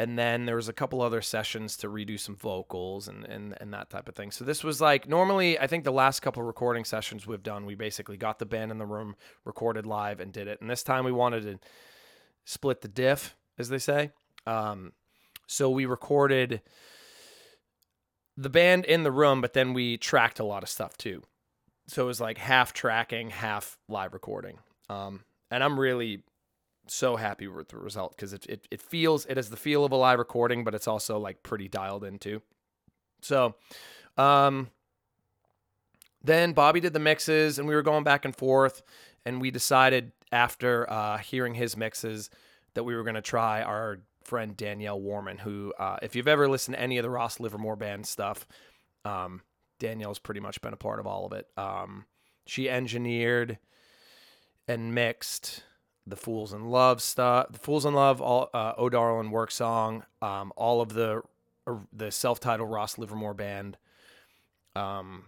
And 0.01 0.17
then 0.17 0.45
there 0.45 0.55
was 0.55 0.69
a 0.69 0.73
couple 0.73 1.01
other 1.01 1.21
sessions 1.21 1.75
to 1.77 1.89
redo 1.89 2.17
some 2.17 2.37
vocals 2.37 3.09
and, 3.09 3.25
and, 3.25 3.57
and 3.59 3.73
that 3.73 3.89
type 3.89 4.07
of 4.07 4.15
thing. 4.15 4.31
So 4.31 4.45
this 4.45 4.63
was 4.63 4.79
like 4.79 5.09
normally, 5.09 5.59
I 5.59 5.67
think 5.67 5.83
the 5.83 5.91
last 5.91 6.21
couple 6.21 6.41
recording 6.41 6.85
sessions 6.85 7.27
we've 7.27 7.43
done, 7.43 7.65
we 7.65 7.75
basically 7.75 8.15
got 8.15 8.39
the 8.39 8.45
band 8.45 8.71
in 8.71 8.77
the 8.77 8.85
room, 8.85 9.17
recorded 9.43 9.85
live, 9.85 10.21
and 10.21 10.31
did 10.31 10.47
it. 10.47 10.61
And 10.61 10.69
this 10.69 10.83
time 10.83 11.03
we 11.03 11.11
wanted 11.11 11.43
to 11.43 11.59
split 12.45 12.79
the 12.79 12.87
diff, 12.87 13.35
as 13.57 13.67
they 13.67 13.77
say. 13.77 14.11
Um, 14.47 14.93
so 15.47 15.69
we 15.69 15.85
recorded 15.85 16.61
the 18.37 18.49
band 18.49 18.85
in 18.85 19.03
the 19.03 19.11
room, 19.11 19.41
but 19.41 19.51
then 19.51 19.73
we 19.73 19.97
tracked 19.97 20.39
a 20.39 20.45
lot 20.45 20.63
of 20.63 20.69
stuff 20.69 20.95
too. 20.95 21.23
So 21.87 22.03
it 22.03 22.07
was 22.07 22.21
like 22.21 22.37
half 22.37 22.71
tracking, 22.71 23.31
half 23.31 23.77
live 23.89 24.13
recording. 24.13 24.59
Um, 24.87 25.25
and 25.51 25.63
I'm 25.63 25.79
really 25.79 26.23
so 26.87 27.15
happy 27.15 27.47
with 27.47 27.69
the 27.69 27.77
result 27.77 28.15
because 28.15 28.33
it, 28.33 28.45
it, 28.47 28.67
it 28.71 28.81
feels 28.81 29.25
it 29.25 29.37
has 29.37 29.49
the 29.49 29.57
feel 29.57 29.85
of 29.85 29.91
a 29.91 29.95
live 29.95 30.19
recording, 30.19 30.63
but 30.63 30.73
it's 30.73 30.87
also 30.87 31.19
like 31.19 31.43
pretty 31.43 31.67
dialed 31.67 32.03
into. 32.03 32.41
So, 33.21 33.55
um, 34.17 34.69
then 36.23 36.53
Bobby 36.53 36.79
did 36.79 36.93
the 36.93 36.99
mixes, 36.99 37.59
and 37.59 37.67
we 37.67 37.75
were 37.75 37.81
going 37.81 38.03
back 38.03 38.25
and 38.25 38.35
forth, 38.35 38.81
and 39.25 39.41
we 39.41 39.51
decided 39.51 40.11
after 40.31 40.89
uh, 40.89 41.17
hearing 41.17 41.53
his 41.53 41.77
mixes 41.77 42.29
that 42.73 42.83
we 42.83 42.95
were 42.95 43.03
going 43.03 43.15
to 43.15 43.21
try 43.21 43.61
our 43.61 43.99
friend 44.23 44.55
Danielle 44.55 44.99
Warman, 44.99 45.37
who, 45.37 45.73
uh, 45.79 45.97
if 46.01 46.15
you've 46.15 46.27
ever 46.27 46.47
listened 46.47 46.75
to 46.75 46.81
any 46.81 46.97
of 46.97 47.03
the 47.03 47.09
Ross 47.09 47.39
Livermore 47.39 47.75
band 47.75 48.05
stuff, 48.05 48.47
um, 49.05 49.41
Danielle's 49.79 50.19
pretty 50.19 50.39
much 50.39 50.61
been 50.61 50.73
a 50.73 50.77
part 50.77 50.99
of 50.99 51.07
all 51.07 51.25
of 51.25 51.33
it. 51.33 51.47
Um, 51.57 52.05
she 52.45 52.69
engineered 52.69 53.57
and 54.69 54.93
mixed 54.93 55.63
the 56.05 56.15
Fools 56.15 56.53
in 56.53 56.69
Love 56.69 57.01
stuff, 57.01 57.47
the 57.51 57.59
Fools 57.59 57.85
in 57.85 57.93
Love, 57.93 58.21
all 58.21 58.49
uh, 58.53 58.89
Darlin' 58.89 59.31
work 59.31 59.49
song, 59.51 60.03
um, 60.21 60.53
all 60.55 60.79
of 60.79 60.93
the 60.93 61.23
uh, 61.67 61.75
the 61.91 62.11
self-titled 62.11 62.69
Ross 62.69 62.97
Livermore 62.97 63.33
band 63.33 63.77
um, 64.75 65.25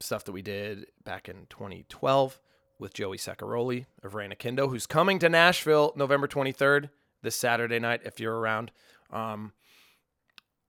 stuff 0.00 0.24
that 0.24 0.32
we 0.32 0.42
did 0.42 0.86
back 1.04 1.28
in 1.28 1.46
2012 1.50 2.38
with 2.78 2.94
Joey 2.94 3.18
Saccaroli 3.18 3.86
of 4.02 4.14
Reina 4.14 4.36
Kindo, 4.36 4.70
who's 4.70 4.86
coming 4.86 5.18
to 5.18 5.28
Nashville 5.28 5.92
November 5.96 6.28
23rd 6.28 6.88
this 7.22 7.34
Saturday 7.34 7.80
night 7.80 8.02
if 8.04 8.20
you're 8.20 8.38
around. 8.38 8.70
Um, 9.10 9.52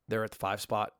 they're 0.07 0.23
at 0.23 0.31
the 0.31 0.37
five 0.37 0.61
spot. 0.61 0.93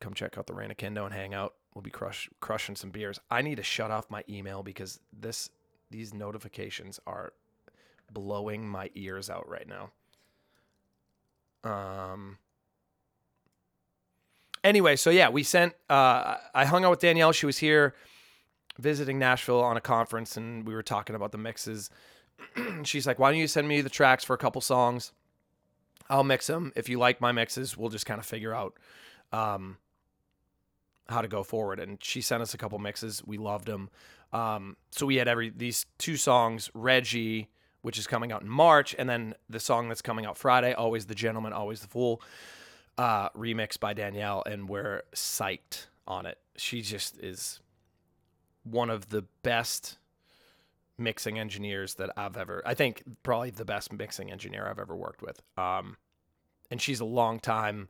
Come 0.00 0.14
check 0.14 0.38
out 0.38 0.46
the 0.46 0.54
Reina 0.54 0.74
Kindo 0.74 1.04
and 1.04 1.14
hang 1.14 1.34
out. 1.34 1.54
We'll 1.74 1.82
be 1.82 1.90
crush, 1.90 2.28
crushing 2.40 2.74
some 2.74 2.90
beers. 2.90 3.20
I 3.30 3.42
need 3.42 3.56
to 3.56 3.62
shut 3.62 3.90
off 3.90 4.10
my 4.10 4.24
email 4.28 4.62
because 4.62 4.98
this 5.12 5.50
these 5.90 6.12
notifications 6.12 7.00
are 7.06 7.32
blowing 8.12 8.68
my 8.68 8.90
ears 8.94 9.30
out 9.30 9.48
right 9.48 9.66
now. 9.68 9.90
Um. 11.64 12.38
Anyway, 14.64 14.96
so 14.96 15.10
yeah, 15.10 15.28
we 15.28 15.42
sent. 15.42 15.74
Uh, 15.88 16.36
I 16.54 16.64
hung 16.64 16.84
out 16.84 16.90
with 16.90 17.00
Danielle. 17.00 17.32
She 17.32 17.46
was 17.46 17.58
here 17.58 17.94
visiting 18.78 19.18
Nashville 19.18 19.60
on 19.62 19.76
a 19.76 19.80
conference, 19.80 20.36
and 20.36 20.66
we 20.66 20.74
were 20.74 20.82
talking 20.82 21.16
about 21.16 21.32
the 21.32 21.38
mixes. 21.38 21.90
She's 22.82 23.06
like, 23.06 23.18
"Why 23.18 23.30
don't 23.30 23.40
you 23.40 23.46
send 23.46 23.68
me 23.68 23.80
the 23.80 23.90
tracks 23.90 24.24
for 24.24 24.34
a 24.34 24.38
couple 24.38 24.60
songs? 24.60 25.12
I'll 26.08 26.24
mix 26.24 26.46
them. 26.46 26.72
If 26.76 26.88
you 26.88 26.98
like 26.98 27.20
my 27.20 27.32
mixes, 27.32 27.76
we'll 27.76 27.90
just 27.90 28.06
kind 28.06 28.20
of 28.20 28.26
figure 28.26 28.54
out 28.54 28.74
um, 29.32 29.78
how 31.08 31.22
to 31.22 31.28
go 31.28 31.42
forward." 31.42 31.78
And 31.78 32.02
she 32.02 32.20
sent 32.20 32.42
us 32.42 32.54
a 32.54 32.58
couple 32.58 32.78
mixes. 32.78 33.22
We 33.24 33.38
loved 33.38 33.66
them. 33.66 33.90
Um, 34.36 34.76
so 34.90 35.06
we 35.06 35.16
had 35.16 35.28
every 35.28 35.50
these 35.50 35.86
two 35.98 36.16
songs, 36.16 36.70
Reggie 36.74 37.48
which 37.86 38.00
is 38.00 38.08
coming 38.08 38.32
out 38.32 38.42
in 38.42 38.48
March, 38.48 38.96
and 38.98 39.08
then 39.08 39.32
the 39.48 39.60
song 39.60 39.86
that's 39.86 40.02
coming 40.02 40.26
out 40.26 40.36
Friday, 40.36 40.72
Always 40.72 41.06
the 41.06 41.14
Gentleman, 41.14 41.52
Always 41.52 41.82
the 41.82 41.86
Fool, 41.86 42.20
uh, 42.98 43.28
remixed 43.28 43.78
by 43.78 43.94
Danielle, 43.94 44.42
and 44.44 44.68
we're 44.68 45.04
psyched 45.14 45.86
on 46.04 46.26
it. 46.26 46.36
She 46.56 46.82
just 46.82 47.16
is 47.20 47.60
one 48.64 48.90
of 48.90 49.10
the 49.10 49.22
best 49.44 49.98
mixing 50.98 51.38
engineers 51.38 51.94
that 51.94 52.10
I've 52.16 52.36
ever, 52.36 52.60
I 52.66 52.74
think 52.74 53.04
probably 53.22 53.50
the 53.50 53.64
best 53.64 53.92
mixing 53.92 54.32
engineer 54.32 54.66
I've 54.68 54.80
ever 54.80 54.96
worked 54.96 55.22
with. 55.22 55.40
Um, 55.56 55.96
and 56.72 56.82
she's 56.82 56.98
a 56.98 57.04
long 57.04 57.38
time 57.38 57.88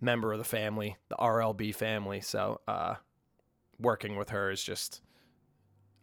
member 0.00 0.32
of 0.32 0.38
the 0.38 0.44
family, 0.44 0.96
the 1.10 1.16
RLB 1.16 1.74
family. 1.74 2.22
So, 2.22 2.62
uh, 2.66 2.94
working 3.78 4.16
with 4.16 4.30
her 4.30 4.50
is 4.50 4.62
just 4.62 5.02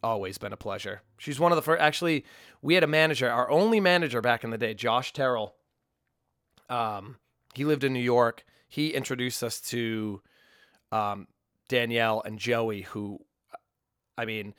always 0.03 0.37
been 0.37 0.53
a 0.53 0.57
pleasure. 0.57 1.01
She's 1.17 1.39
one 1.39 1.51
of 1.51 1.55
the 1.55 1.61
first. 1.61 1.81
Actually, 1.81 2.25
we 2.61 2.75
had 2.75 2.83
a 2.83 2.87
manager, 2.87 3.29
our 3.29 3.49
only 3.49 3.79
manager 3.79 4.21
back 4.21 4.43
in 4.43 4.49
the 4.49 4.57
day, 4.57 4.73
Josh 4.73 5.13
Terrell. 5.13 5.55
Um, 6.69 7.17
he 7.55 7.65
lived 7.65 7.83
in 7.83 7.93
New 7.93 7.99
York. 7.99 8.43
He 8.67 8.89
introduced 8.89 9.43
us 9.43 9.61
to 9.61 10.21
um, 10.91 11.27
Danielle 11.69 12.21
and 12.25 12.39
Joey, 12.39 12.81
who, 12.81 13.19
I 14.17 14.25
mean, 14.25 14.53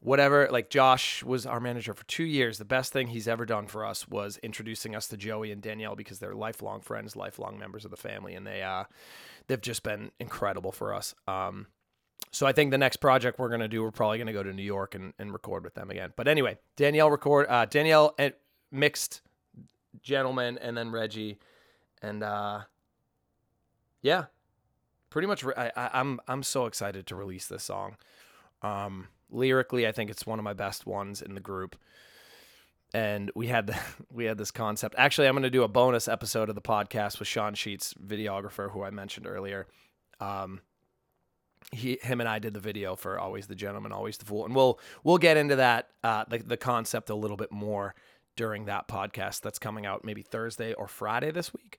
whatever. 0.00 0.48
Like 0.50 0.70
Josh 0.70 1.22
was 1.22 1.46
our 1.46 1.60
manager 1.60 1.94
for 1.94 2.04
two 2.04 2.24
years. 2.24 2.58
The 2.58 2.64
best 2.64 2.92
thing 2.92 3.08
he's 3.08 3.28
ever 3.28 3.46
done 3.46 3.66
for 3.66 3.84
us 3.84 4.08
was 4.08 4.38
introducing 4.42 4.96
us 4.96 5.06
to 5.08 5.16
Joey 5.16 5.52
and 5.52 5.62
Danielle 5.62 5.96
because 5.96 6.18
they're 6.18 6.34
lifelong 6.34 6.80
friends, 6.80 7.16
lifelong 7.16 7.58
members 7.58 7.84
of 7.84 7.90
the 7.90 7.96
family, 7.96 8.34
and 8.34 8.46
they 8.46 8.62
uh, 8.62 8.84
they've 9.46 9.60
just 9.60 9.82
been 9.82 10.10
incredible 10.18 10.72
for 10.72 10.94
us. 10.94 11.14
Um, 11.28 11.66
so 12.30 12.46
I 12.46 12.52
think 12.52 12.70
the 12.70 12.78
next 12.78 12.96
project 12.96 13.38
we're 13.38 13.48
gonna 13.48 13.68
do, 13.68 13.82
we're 13.82 13.90
probably 13.90 14.18
gonna 14.18 14.32
go 14.32 14.42
to 14.42 14.52
New 14.52 14.62
York 14.62 14.94
and, 14.94 15.12
and 15.18 15.32
record 15.32 15.64
with 15.64 15.74
them 15.74 15.90
again. 15.90 16.12
But 16.16 16.28
anyway, 16.28 16.58
Danielle 16.76 17.10
record 17.10 17.46
uh, 17.48 17.66
Danielle 17.66 18.14
and 18.18 18.34
mixed 18.70 19.22
gentleman 20.02 20.58
and 20.58 20.76
then 20.76 20.90
Reggie, 20.90 21.38
and 22.02 22.22
uh, 22.22 22.60
yeah, 24.02 24.26
pretty 25.10 25.28
much. 25.28 25.42
Re- 25.42 25.54
I, 25.56 25.72
I, 25.76 25.90
I'm 25.94 26.20
I'm 26.28 26.42
so 26.42 26.66
excited 26.66 27.06
to 27.08 27.16
release 27.16 27.46
this 27.46 27.64
song. 27.64 27.96
Um, 28.62 29.08
lyrically, 29.30 29.86
I 29.86 29.92
think 29.92 30.10
it's 30.10 30.26
one 30.26 30.38
of 30.38 30.44
my 30.44 30.52
best 30.52 30.86
ones 30.86 31.22
in 31.22 31.34
the 31.34 31.40
group. 31.40 31.76
And 32.92 33.30
we 33.34 33.46
had 33.46 33.68
the, 33.68 33.78
we 34.12 34.24
had 34.24 34.38
this 34.38 34.50
concept. 34.50 34.94
Actually, 34.98 35.28
I'm 35.28 35.34
going 35.34 35.42
to 35.44 35.50
do 35.50 35.62
a 35.62 35.68
bonus 35.68 36.08
episode 36.08 36.48
of 36.48 36.54
the 36.54 36.60
podcast 36.60 37.18
with 37.18 37.28
Sean 37.28 37.54
Sheets, 37.54 37.94
videographer, 37.94 38.70
who 38.70 38.82
I 38.82 38.90
mentioned 38.90 39.26
earlier. 39.26 39.66
Um, 40.20 40.60
he 41.72 41.98
him 42.02 42.20
and 42.20 42.28
I 42.28 42.38
did 42.38 42.54
the 42.54 42.60
video 42.60 42.96
for 42.96 43.18
Always 43.18 43.46
the 43.46 43.54
Gentleman, 43.54 43.92
Always 43.92 44.18
the 44.18 44.24
Fool, 44.24 44.44
and 44.44 44.54
we'll 44.54 44.80
we'll 45.04 45.18
get 45.18 45.36
into 45.36 45.56
that 45.56 45.88
uh, 46.02 46.24
the 46.28 46.38
the 46.38 46.56
concept 46.56 47.10
a 47.10 47.14
little 47.14 47.36
bit 47.36 47.52
more 47.52 47.94
during 48.36 48.64
that 48.64 48.88
podcast 48.88 49.42
that's 49.42 49.58
coming 49.58 49.86
out 49.86 50.04
maybe 50.04 50.22
Thursday 50.22 50.72
or 50.72 50.88
Friday 50.88 51.30
this 51.30 51.52
week. 51.52 51.78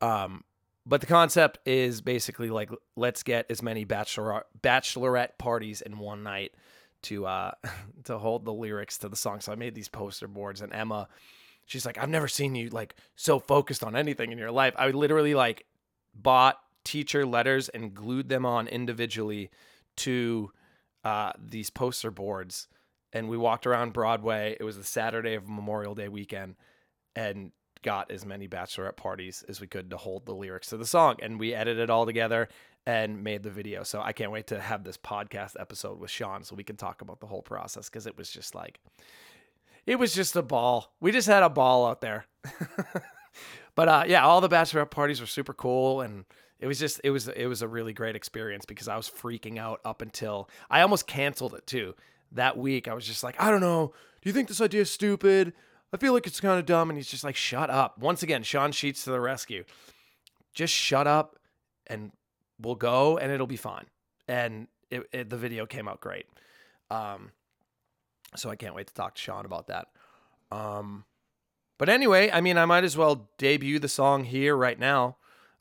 Um, 0.00 0.44
but 0.84 1.00
the 1.00 1.06
concept 1.06 1.58
is 1.66 2.00
basically 2.00 2.50
like 2.50 2.70
let's 2.94 3.22
get 3.22 3.46
as 3.50 3.62
many 3.62 3.84
bachelor 3.84 4.44
bachelorette 4.60 5.38
parties 5.38 5.80
in 5.80 5.98
one 5.98 6.22
night 6.22 6.52
to 7.02 7.26
uh 7.26 7.52
to 8.04 8.18
hold 8.18 8.44
the 8.44 8.52
lyrics 8.52 8.98
to 8.98 9.08
the 9.08 9.16
song. 9.16 9.40
So 9.40 9.52
I 9.52 9.54
made 9.56 9.74
these 9.74 9.88
poster 9.88 10.28
boards, 10.28 10.60
and 10.60 10.72
Emma, 10.72 11.08
she's 11.64 11.86
like, 11.86 11.98
I've 11.98 12.08
never 12.08 12.28
seen 12.28 12.54
you 12.54 12.68
like 12.70 12.94
so 13.16 13.38
focused 13.38 13.82
on 13.82 13.96
anything 13.96 14.32
in 14.32 14.38
your 14.38 14.52
life. 14.52 14.74
I 14.76 14.90
literally 14.90 15.34
like 15.34 15.64
bought 16.14 16.58
teacher 16.86 17.26
letters 17.26 17.68
and 17.68 17.92
glued 17.92 18.28
them 18.28 18.46
on 18.46 18.68
individually 18.68 19.50
to 19.96 20.52
uh, 21.04 21.32
these 21.38 21.68
poster 21.68 22.10
boards. 22.10 22.68
And 23.12 23.28
we 23.28 23.36
walked 23.36 23.66
around 23.66 23.92
Broadway. 23.92 24.56
It 24.58 24.64
was 24.64 24.76
the 24.76 24.84
Saturday 24.84 25.34
of 25.34 25.48
Memorial 25.48 25.94
Day 25.94 26.08
weekend, 26.08 26.54
and 27.14 27.50
got 27.82 28.10
as 28.10 28.24
many 28.24 28.48
bachelorette 28.48 28.96
parties 28.96 29.44
as 29.48 29.60
we 29.60 29.66
could 29.66 29.90
to 29.90 29.96
hold 29.96 30.26
the 30.26 30.34
lyrics 30.34 30.68
to 30.68 30.76
the 30.76 30.86
song. 30.86 31.16
And 31.20 31.38
we 31.38 31.54
edited 31.54 31.84
it 31.84 31.90
all 31.90 32.06
together 32.06 32.48
and 32.86 33.22
made 33.24 33.42
the 33.42 33.50
video. 33.50 33.82
So 33.82 34.00
I 34.00 34.12
can't 34.12 34.30
wait 34.30 34.46
to 34.48 34.60
have 34.60 34.84
this 34.84 34.96
podcast 34.96 35.52
episode 35.58 35.98
with 35.98 36.10
Sean 36.10 36.44
so 36.44 36.54
we 36.54 36.64
can 36.64 36.76
talk 36.76 37.02
about 37.02 37.20
the 37.20 37.26
whole 37.26 37.42
process 37.42 37.88
because 37.88 38.06
it 38.06 38.16
was 38.16 38.30
just 38.30 38.54
like, 38.54 38.80
it 39.86 39.96
was 39.96 40.14
just 40.14 40.36
a 40.36 40.42
ball. 40.42 40.94
We 41.00 41.10
just 41.10 41.26
had 41.26 41.42
a 41.42 41.50
ball 41.50 41.86
out 41.86 42.00
there. 42.00 42.26
but 43.74 43.88
uh, 43.88 44.04
yeah, 44.06 44.24
all 44.24 44.40
the 44.40 44.48
bachelorette 44.48 44.90
parties 44.90 45.20
were 45.20 45.26
super 45.26 45.54
cool 45.54 46.00
and 46.00 46.24
it 46.58 46.66
was 46.66 46.78
just 46.78 47.00
it 47.04 47.10
was 47.10 47.28
it 47.28 47.46
was 47.46 47.62
a 47.62 47.68
really 47.68 47.92
great 47.92 48.16
experience 48.16 48.64
because 48.64 48.88
I 48.88 48.96
was 48.96 49.08
freaking 49.08 49.58
out 49.58 49.80
up 49.84 50.00
until 50.00 50.48
I 50.70 50.80
almost 50.80 51.06
canceled 51.06 51.54
it 51.54 51.66
too. 51.66 51.94
That 52.32 52.56
week 52.56 52.88
I 52.88 52.94
was 52.94 53.06
just 53.06 53.22
like, 53.22 53.40
I 53.40 53.50
don't 53.50 53.60
know. 53.60 53.92
Do 54.22 54.28
you 54.28 54.32
think 54.32 54.48
this 54.48 54.60
idea 54.60 54.80
is 54.82 54.90
stupid? 54.90 55.52
I 55.92 55.98
feel 55.98 56.12
like 56.12 56.26
it's 56.26 56.40
kind 56.40 56.58
of 56.58 56.66
dumb. 56.66 56.90
And 56.90 56.98
he's 56.98 57.08
just 57.08 57.24
like, 57.24 57.36
shut 57.36 57.70
up. 57.70 57.98
Once 57.98 58.22
again, 58.22 58.42
Sean 58.42 58.72
Sheets 58.72 59.04
to 59.04 59.10
the 59.10 59.20
rescue. 59.20 59.64
Just 60.52 60.74
shut 60.74 61.06
up 61.06 61.38
and 61.86 62.10
we'll 62.60 62.74
go 62.74 63.18
and 63.18 63.30
it'll 63.30 63.46
be 63.46 63.56
fine. 63.56 63.86
And 64.26 64.66
it, 64.90 65.08
it, 65.12 65.30
the 65.30 65.36
video 65.36 65.66
came 65.66 65.88
out 65.88 66.00
great. 66.00 66.26
Um, 66.90 67.30
so 68.34 68.50
I 68.50 68.56
can't 68.56 68.74
wait 68.74 68.88
to 68.88 68.94
talk 68.94 69.14
to 69.14 69.20
Sean 69.20 69.44
about 69.44 69.68
that. 69.68 69.88
Um, 70.50 71.04
but 71.78 71.88
anyway, 71.88 72.30
I 72.30 72.40
mean, 72.40 72.58
I 72.58 72.64
might 72.64 72.84
as 72.84 72.96
well 72.96 73.28
debut 73.38 73.78
the 73.78 73.88
song 73.88 74.24
here 74.24 74.56
right 74.56 74.78
now. 74.78 75.16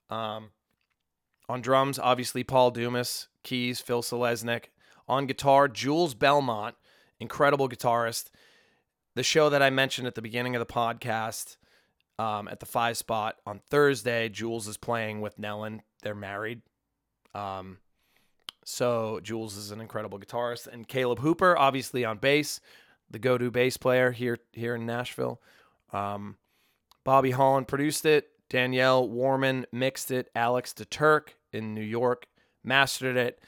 Um, 0.10 0.50
on 1.48 1.62
drums, 1.62 2.00
obviously 2.00 2.44
Paul 2.44 2.72
Dumas, 2.72 3.28
keys 3.44 3.80
Phil 3.80 4.02
Selesnik. 4.02 4.66
On 5.08 5.28
guitar, 5.28 5.68
Jules 5.68 6.16
Belmont, 6.16 6.76
incredible 7.20 7.70
guitarist. 7.70 8.32
The 9.14 9.24
show 9.24 9.50
that 9.50 9.62
I 9.62 9.70
mentioned 9.70 10.08
at 10.08 10.16
the 10.16 10.22
beginning 10.22 10.56
of 10.56 10.60
the 10.60 10.66
podcast, 10.66 11.58
um, 12.18 12.48
at 12.48 12.60
the 12.60 12.66
five 12.66 12.98
spot 12.98 13.38
on 13.46 13.62
Thursday, 13.70 14.30
Jules 14.30 14.68
is 14.68 14.78
playing 14.78 15.22
with 15.22 15.38
Nellen. 15.38 15.82
They're 16.02 16.16
married. 16.16 16.62
Um, 17.34 17.78
so 18.64 19.20
Jules 19.22 19.56
is 19.58 19.72
an 19.72 19.80
incredible 19.80 20.20
guitarist, 20.20 20.68
and 20.68 20.88
Caleb 20.88 21.20
Hooper, 21.20 21.58
obviously 21.58 22.04
on 22.04 22.18
bass, 22.18 22.60
the 23.10 23.20
go-to 23.20 23.52
bass 23.52 23.78
player 23.78 24.12
here 24.12 24.40
here 24.54 24.76
in 24.76 24.86
Nashville. 24.86 25.40
Um, 25.94 26.38
Bobby 27.04 27.32
Holland 27.32 27.68
produced 27.68 28.06
it. 28.06 28.30
Danielle 28.50 29.08
Warman 29.08 29.66
mixed 29.72 30.12
it. 30.12 30.30
Alex 30.36 30.74
DeTurk 30.74 31.30
in 31.52 31.74
New 31.74 31.82
York 31.82 32.28
mastered 32.64 33.18
it. 33.18 33.40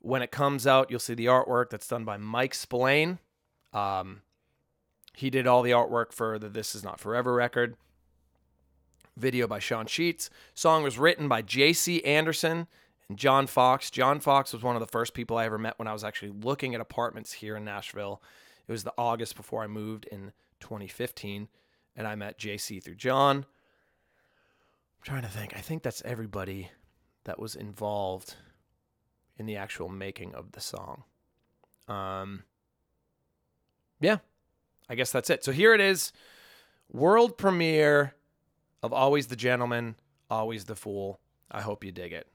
When 0.00 0.22
it 0.22 0.30
comes 0.30 0.66
out, 0.66 0.90
you'll 0.90 0.98
see 0.98 1.14
the 1.14 1.26
artwork 1.26 1.70
that's 1.70 1.88
done 1.88 2.04
by 2.04 2.16
Mike 2.16 2.54
Spillane. 2.54 3.18
Um, 3.72 4.22
he 5.14 5.28
did 5.28 5.46
all 5.46 5.62
the 5.62 5.72
artwork 5.72 6.12
for 6.12 6.38
the 6.38 6.48
This 6.48 6.74
Is 6.74 6.82
Not 6.82 6.98
Forever 6.98 7.34
record. 7.34 7.76
Video 9.16 9.46
by 9.46 9.58
Sean 9.58 9.86
Sheets. 9.86 10.30
Song 10.54 10.82
was 10.82 10.98
written 10.98 11.28
by 11.28 11.42
J.C. 11.42 12.02
Anderson 12.04 12.66
and 13.08 13.18
John 13.18 13.46
Fox. 13.46 13.90
John 13.90 14.20
Fox 14.20 14.54
was 14.54 14.62
one 14.62 14.76
of 14.76 14.80
the 14.80 14.86
first 14.86 15.12
people 15.12 15.36
I 15.36 15.44
ever 15.44 15.58
met 15.58 15.78
when 15.78 15.88
I 15.88 15.92
was 15.92 16.04
actually 16.04 16.32
looking 16.42 16.74
at 16.74 16.80
apartments 16.80 17.34
here 17.34 17.56
in 17.56 17.64
Nashville. 17.64 18.22
It 18.66 18.72
was 18.72 18.84
the 18.84 18.94
August 18.96 19.36
before 19.36 19.62
I 19.62 19.66
moved 19.66 20.06
in 20.06 20.32
2015, 20.60 21.48
and 21.96 22.06
I 22.06 22.14
met 22.14 22.38
JC 22.38 22.82
through 22.82 22.94
John. 22.94 23.44
Trying 25.02 25.22
to 25.22 25.28
think. 25.28 25.54
I 25.56 25.60
think 25.60 25.82
that's 25.82 26.02
everybody 26.04 26.70
that 27.24 27.38
was 27.38 27.54
involved 27.54 28.34
in 29.38 29.46
the 29.46 29.56
actual 29.56 29.88
making 29.88 30.34
of 30.34 30.52
the 30.52 30.60
song. 30.60 31.04
Um, 31.88 32.44
yeah, 34.00 34.18
I 34.88 34.94
guess 34.94 35.10
that's 35.10 35.30
it. 35.30 35.42
So 35.44 35.52
here 35.52 35.74
it 35.74 35.80
is 35.80 36.12
world 36.92 37.38
premiere 37.38 38.14
of 38.82 38.92
Always 38.92 39.28
the 39.28 39.36
Gentleman, 39.36 39.96
Always 40.28 40.64
the 40.64 40.76
Fool. 40.76 41.20
I 41.50 41.62
hope 41.62 41.84
you 41.84 41.92
dig 41.92 42.12
it. 42.12 42.26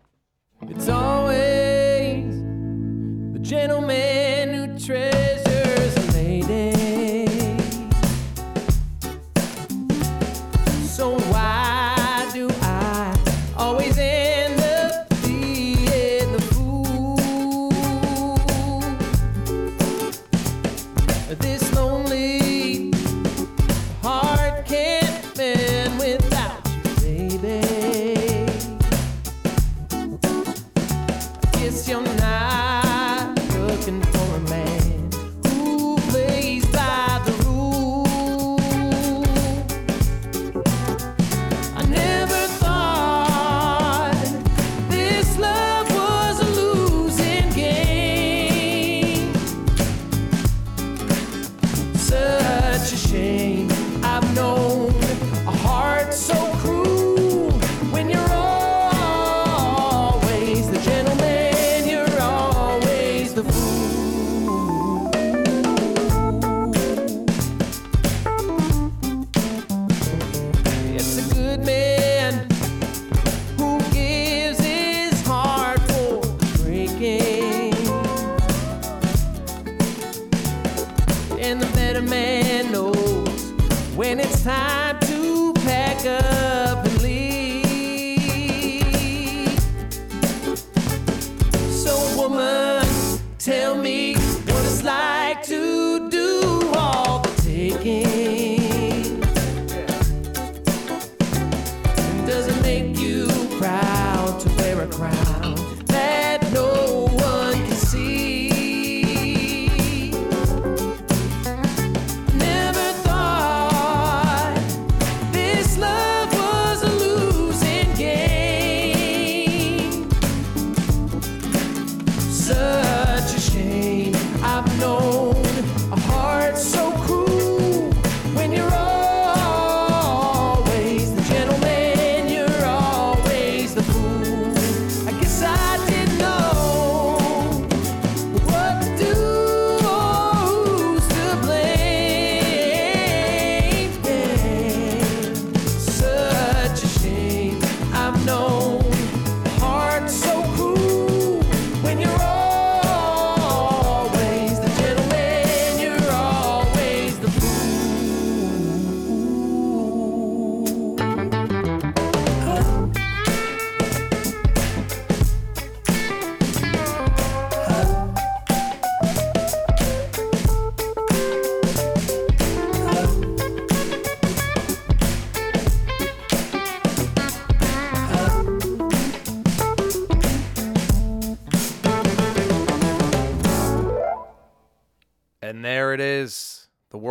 It's 0.64 0.90
always 0.90 2.36
the 3.34 3.40
gentleman 3.42 4.54
who 4.54 4.80
treasures 4.80 5.25
Guess 31.76 31.90
you're 31.90 32.02
not 32.02 33.38
looking 33.60 34.15
It's 71.58 71.70
a 71.70 71.85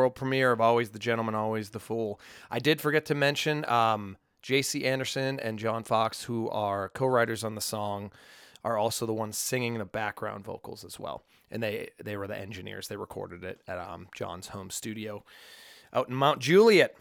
world 0.05 0.15
premiere 0.15 0.53
of 0.53 0.61
Always 0.61 0.91
the 0.91 0.99
Gentleman, 0.99 1.35
Always 1.35 1.71
the 1.71 1.81
Fool. 1.81 2.21
I 2.51 2.59
did 2.59 2.79
forget 2.79 3.07
to 3.07 3.15
mention 3.15 3.65
um, 3.65 4.19
J.C. 4.43 4.85
Anderson 4.85 5.41
and 5.41 5.59
John 5.59 5.83
Fox, 5.83 6.25
who 6.25 6.51
are 6.51 6.91
co-writers 6.91 7.43
on 7.43 7.55
the 7.55 7.63
song, 7.63 8.13
are 8.63 8.77
also 8.77 9.07
the 9.07 9.15
ones 9.15 9.39
singing 9.39 9.79
the 9.79 9.87
background 9.87 10.45
vocals 10.45 10.85
as 10.85 11.01
well. 11.01 11.25
And 11.51 11.63
they 11.63 11.89
they 12.03 12.19
were 12.19 12.27
the 12.27 12.37
engineers. 12.37 12.89
They 12.89 12.97
recorded 12.97 13.45
it 13.45 13.63
at 13.67 13.79
um, 13.79 14.09
John's 14.15 14.49
home 14.49 14.69
studio 14.69 15.25
out 15.91 16.11
in 16.11 16.15
Mount 16.15 16.41
Juliet, 16.41 16.95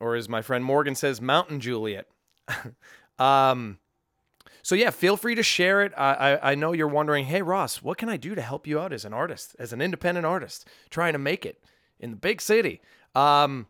or 0.00 0.16
as 0.16 0.28
my 0.28 0.42
friend 0.42 0.64
Morgan 0.64 0.96
says, 0.96 1.20
Mountain 1.20 1.60
Juliet. 1.60 2.08
um, 3.20 3.78
so 4.62 4.74
yeah, 4.74 4.90
feel 4.90 5.16
free 5.16 5.36
to 5.36 5.44
share 5.44 5.82
it. 5.82 5.92
I, 5.96 6.12
I, 6.12 6.52
I 6.52 6.54
know 6.56 6.72
you're 6.72 6.88
wondering, 6.88 7.26
hey 7.26 7.42
Ross, 7.42 7.82
what 7.84 7.98
can 7.98 8.08
I 8.08 8.16
do 8.16 8.34
to 8.34 8.42
help 8.42 8.66
you 8.66 8.80
out 8.80 8.92
as 8.92 9.04
an 9.04 9.12
artist, 9.12 9.54
as 9.60 9.72
an 9.72 9.80
independent 9.80 10.26
artist, 10.26 10.66
trying 10.90 11.12
to 11.12 11.20
make 11.20 11.46
it 11.46 11.62
in 12.00 12.10
the 12.10 12.16
big 12.16 12.40
city? 12.40 12.80
Um, 13.14 13.66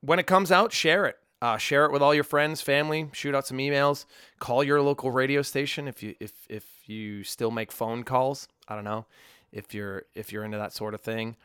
when 0.00 0.18
it 0.18 0.26
comes 0.26 0.50
out, 0.52 0.72
share 0.72 1.06
it. 1.06 1.16
Uh, 1.40 1.58
share 1.58 1.84
it 1.84 1.92
with 1.92 2.02
all 2.02 2.14
your 2.14 2.24
friends, 2.24 2.60
family. 2.60 3.08
Shoot 3.12 3.34
out 3.34 3.46
some 3.46 3.58
emails. 3.58 4.04
Call 4.38 4.62
your 4.62 4.80
local 4.80 5.10
radio 5.10 5.42
station 5.42 5.88
if 5.88 6.02
you 6.02 6.14
if 6.20 6.32
if 6.48 6.64
you 6.86 7.24
still 7.24 7.50
make 7.50 7.72
phone 7.72 8.04
calls. 8.04 8.46
I 8.68 8.76
don't 8.76 8.84
know 8.84 9.06
if 9.50 9.74
you're 9.74 10.04
if 10.14 10.32
you're 10.32 10.44
into 10.44 10.58
that 10.58 10.72
sort 10.72 10.94
of 10.94 11.00
thing. 11.00 11.36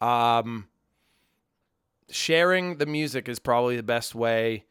Um, 0.00 0.68
sharing 2.10 2.76
the 2.76 2.86
music 2.86 3.28
is 3.28 3.38
probably 3.38 3.76
the 3.76 3.82
best 3.82 4.14
way 4.14 4.64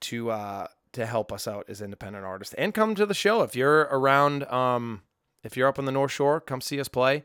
to 0.00 0.30
uh, 0.30 0.66
to 0.92 1.06
help 1.06 1.32
us 1.32 1.46
out 1.46 1.66
as 1.68 1.80
independent 1.80 2.24
artists 2.24 2.54
and 2.54 2.74
come 2.74 2.94
to 2.94 3.06
the 3.06 3.14
show 3.14 3.42
if 3.42 3.54
you're 3.54 3.82
around 3.90 4.44
um, 4.44 5.02
if 5.42 5.56
you're 5.56 5.68
up 5.68 5.78
on 5.78 5.84
the 5.84 5.92
north 5.92 6.12
shore 6.12 6.40
come 6.40 6.60
see 6.60 6.80
us 6.80 6.88
play 6.88 7.24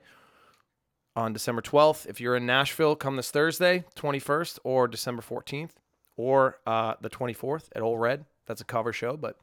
on 1.16 1.34
december 1.34 1.62
12th 1.62 2.08
if 2.08 2.22
you're 2.22 2.36
in 2.36 2.46
nashville 2.46 2.96
come 2.96 3.16
this 3.16 3.32
thursday 3.32 3.84
21st 3.96 4.60
or 4.64 4.88
december 4.88 5.22
14th 5.22 5.72
or 6.18 6.60
uh, 6.68 6.94
the 7.02 7.10
24th 7.10 7.66
at 7.76 7.82
old 7.82 8.00
red 8.00 8.26
that's 8.46 8.62
a 8.62 8.66
cover 8.66 8.94
show 8.94 9.18
but 9.18 9.38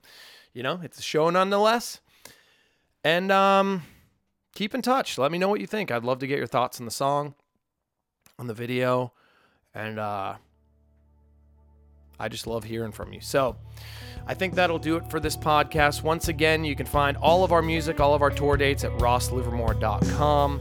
you 0.52 0.62
know 0.62 0.80
it's 0.82 0.98
a 0.98 1.02
show 1.02 1.28
nonetheless 1.30 2.00
and 3.04 3.30
um, 3.30 3.82
keep 4.54 4.74
in 4.74 4.82
touch 4.82 5.18
let 5.18 5.30
me 5.30 5.38
know 5.38 5.48
what 5.48 5.60
you 5.60 5.66
think 5.66 5.90
i'd 5.90 6.04
love 6.04 6.18
to 6.18 6.26
get 6.26 6.38
your 6.38 6.46
thoughts 6.46 6.80
on 6.80 6.84
the 6.84 6.92
song 6.92 7.34
on 8.38 8.46
the 8.46 8.54
video 8.54 9.12
and 9.74 9.98
uh, 9.98 10.34
I 12.18 12.28
just 12.28 12.46
love 12.46 12.64
hearing 12.64 12.92
from 12.92 13.12
you. 13.12 13.20
So 13.20 13.56
I 14.26 14.34
think 14.34 14.54
that'll 14.54 14.78
do 14.78 14.96
it 14.96 15.08
for 15.10 15.20
this 15.20 15.36
podcast. 15.36 16.02
Once 16.02 16.28
again, 16.28 16.64
you 16.64 16.74
can 16.74 16.86
find 16.86 17.16
all 17.16 17.44
of 17.44 17.52
our 17.52 17.62
music, 17.62 18.00
all 18.00 18.14
of 18.14 18.22
our 18.22 18.30
tour 18.30 18.56
dates 18.56 18.84
at 18.84 18.90
rosslivermore.com. 18.92 20.60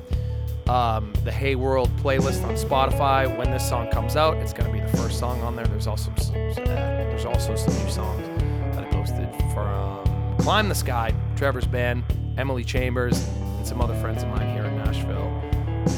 Um, 0.70 1.14
the 1.24 1.32
Hey 1.32 1.56
World 1.56 1.90
playlist 1.98 2.44
on 2.44 2.56
Spotify. 2.56 3.36
When 3.38 3.52
this 3.52 3.68
song 3.68 3.90
comes 3.90 4.16
out, 4.16 4.36
it's 4.38 4.52
going 4.52 4.66
to 4.66 4.74
be 4.74 4.80
the 4.80 4.98
first 4.98 5.18
song 5.18 5.42
on 5.42 5.56
there. 5.56 5.66
There's 5.66 5.88
also 5.88 6.12
some, 6.18 6.36
uh, 6.36 6.54
there's 6.56 7.26
also 7.26 7.56
some 7.56 7.74
new 7.74 7.90
songs 7.90 8.28
that 8.76 8.84
I 8.84 8.90
posted 8.90 9.30
from 9.54 10.38
Climb 10.40 10.68
the 10.68 10.76
Sky, 10.76 11.14
Trevor's 11.36 11.66
band, 11.66 12.04
Emily 12.38 12.64
Chambers, 12.64 13.28
and 13.28 13.66
some 13.66 13.82
other 13.82 13.96
friends 13.96 14.24
of 14.24 14.30
mine 14.30 14.54
here 14.54 14.66
in 14.66 14.76
Nashville. 14.78 15.28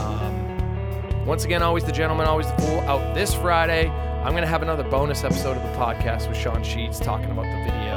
Um, 0.01 1.25
once 1.25 1.45
again, 1.45 1.63
always 1.63 1.83
the 1.83 1.91
gentleman, 1.91 2.27
always 2.27 2.47
the 2.47 2.61
fool. 2.61 2.79
Out 2.81 3.15
this 3.15 3.33
Friday. 3.33 3.89
I'm 3.89 4.33
going 4.33 4.43
to 4.43 4.49
have 4.49 4.61
another 4.61 4.83
bonus 4.83 5.23
episode 5.23 5.55
of 5.55 5.63
the 5.63 5.79
podcast 5.79 6.27
with 6.27 6.37
Sean 6.37 6.61
Sheets 6.61 6.99
talking 6.99 7.31
about 7.31 7.43
the 7.43 7.71
video 7.71 7.95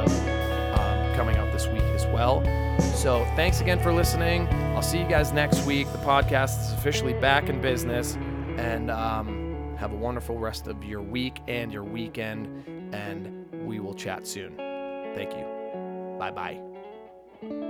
um, 0.73 1.15
coming 1.15 1.35
out 1.35 1.51
this 1.51 1.67
week 1.67 1.83
as 1.93 2.05
well. 2.07 2.43
So 2.95 3.25
thanks 3.35 3.59
again 3.61 3.79
for 3.79 3.91
listening. 3.91 4.47
I'll 4.75 4.81
see 4.81 4.99
you 4.99 5.07
guys 5.07 5.31
next 5.31 5.65
week. 5.65 5.91
The 5.91 5.99
podcast 5.99 6.59
is 6.65 6.73
officially 6.73 7.13
back 7.13 7.47
in 7.47 7.61
business. 7.61 8.17
And 8.57 8.89
um, 8.91 9.75
have 9.77 9.91
a 9.91 9.95
wonderful 9.95 10.37
rest 10.37 10.67
of 10.67 10.83
your 10.83 11.01
week 11.01 11.39
and 11.47 11.71
your 11.71 11.83
weekend. 11.83 12.47
And 12.93 13.45
we 13.67 13.79
will 13.79 13.93
chat 13.93 14.27
soon. 14.27 14.55
Thank 15.15 15.33
you. 15.33 15.45
Bye 16.19 16.31
bye. 16.31 17.69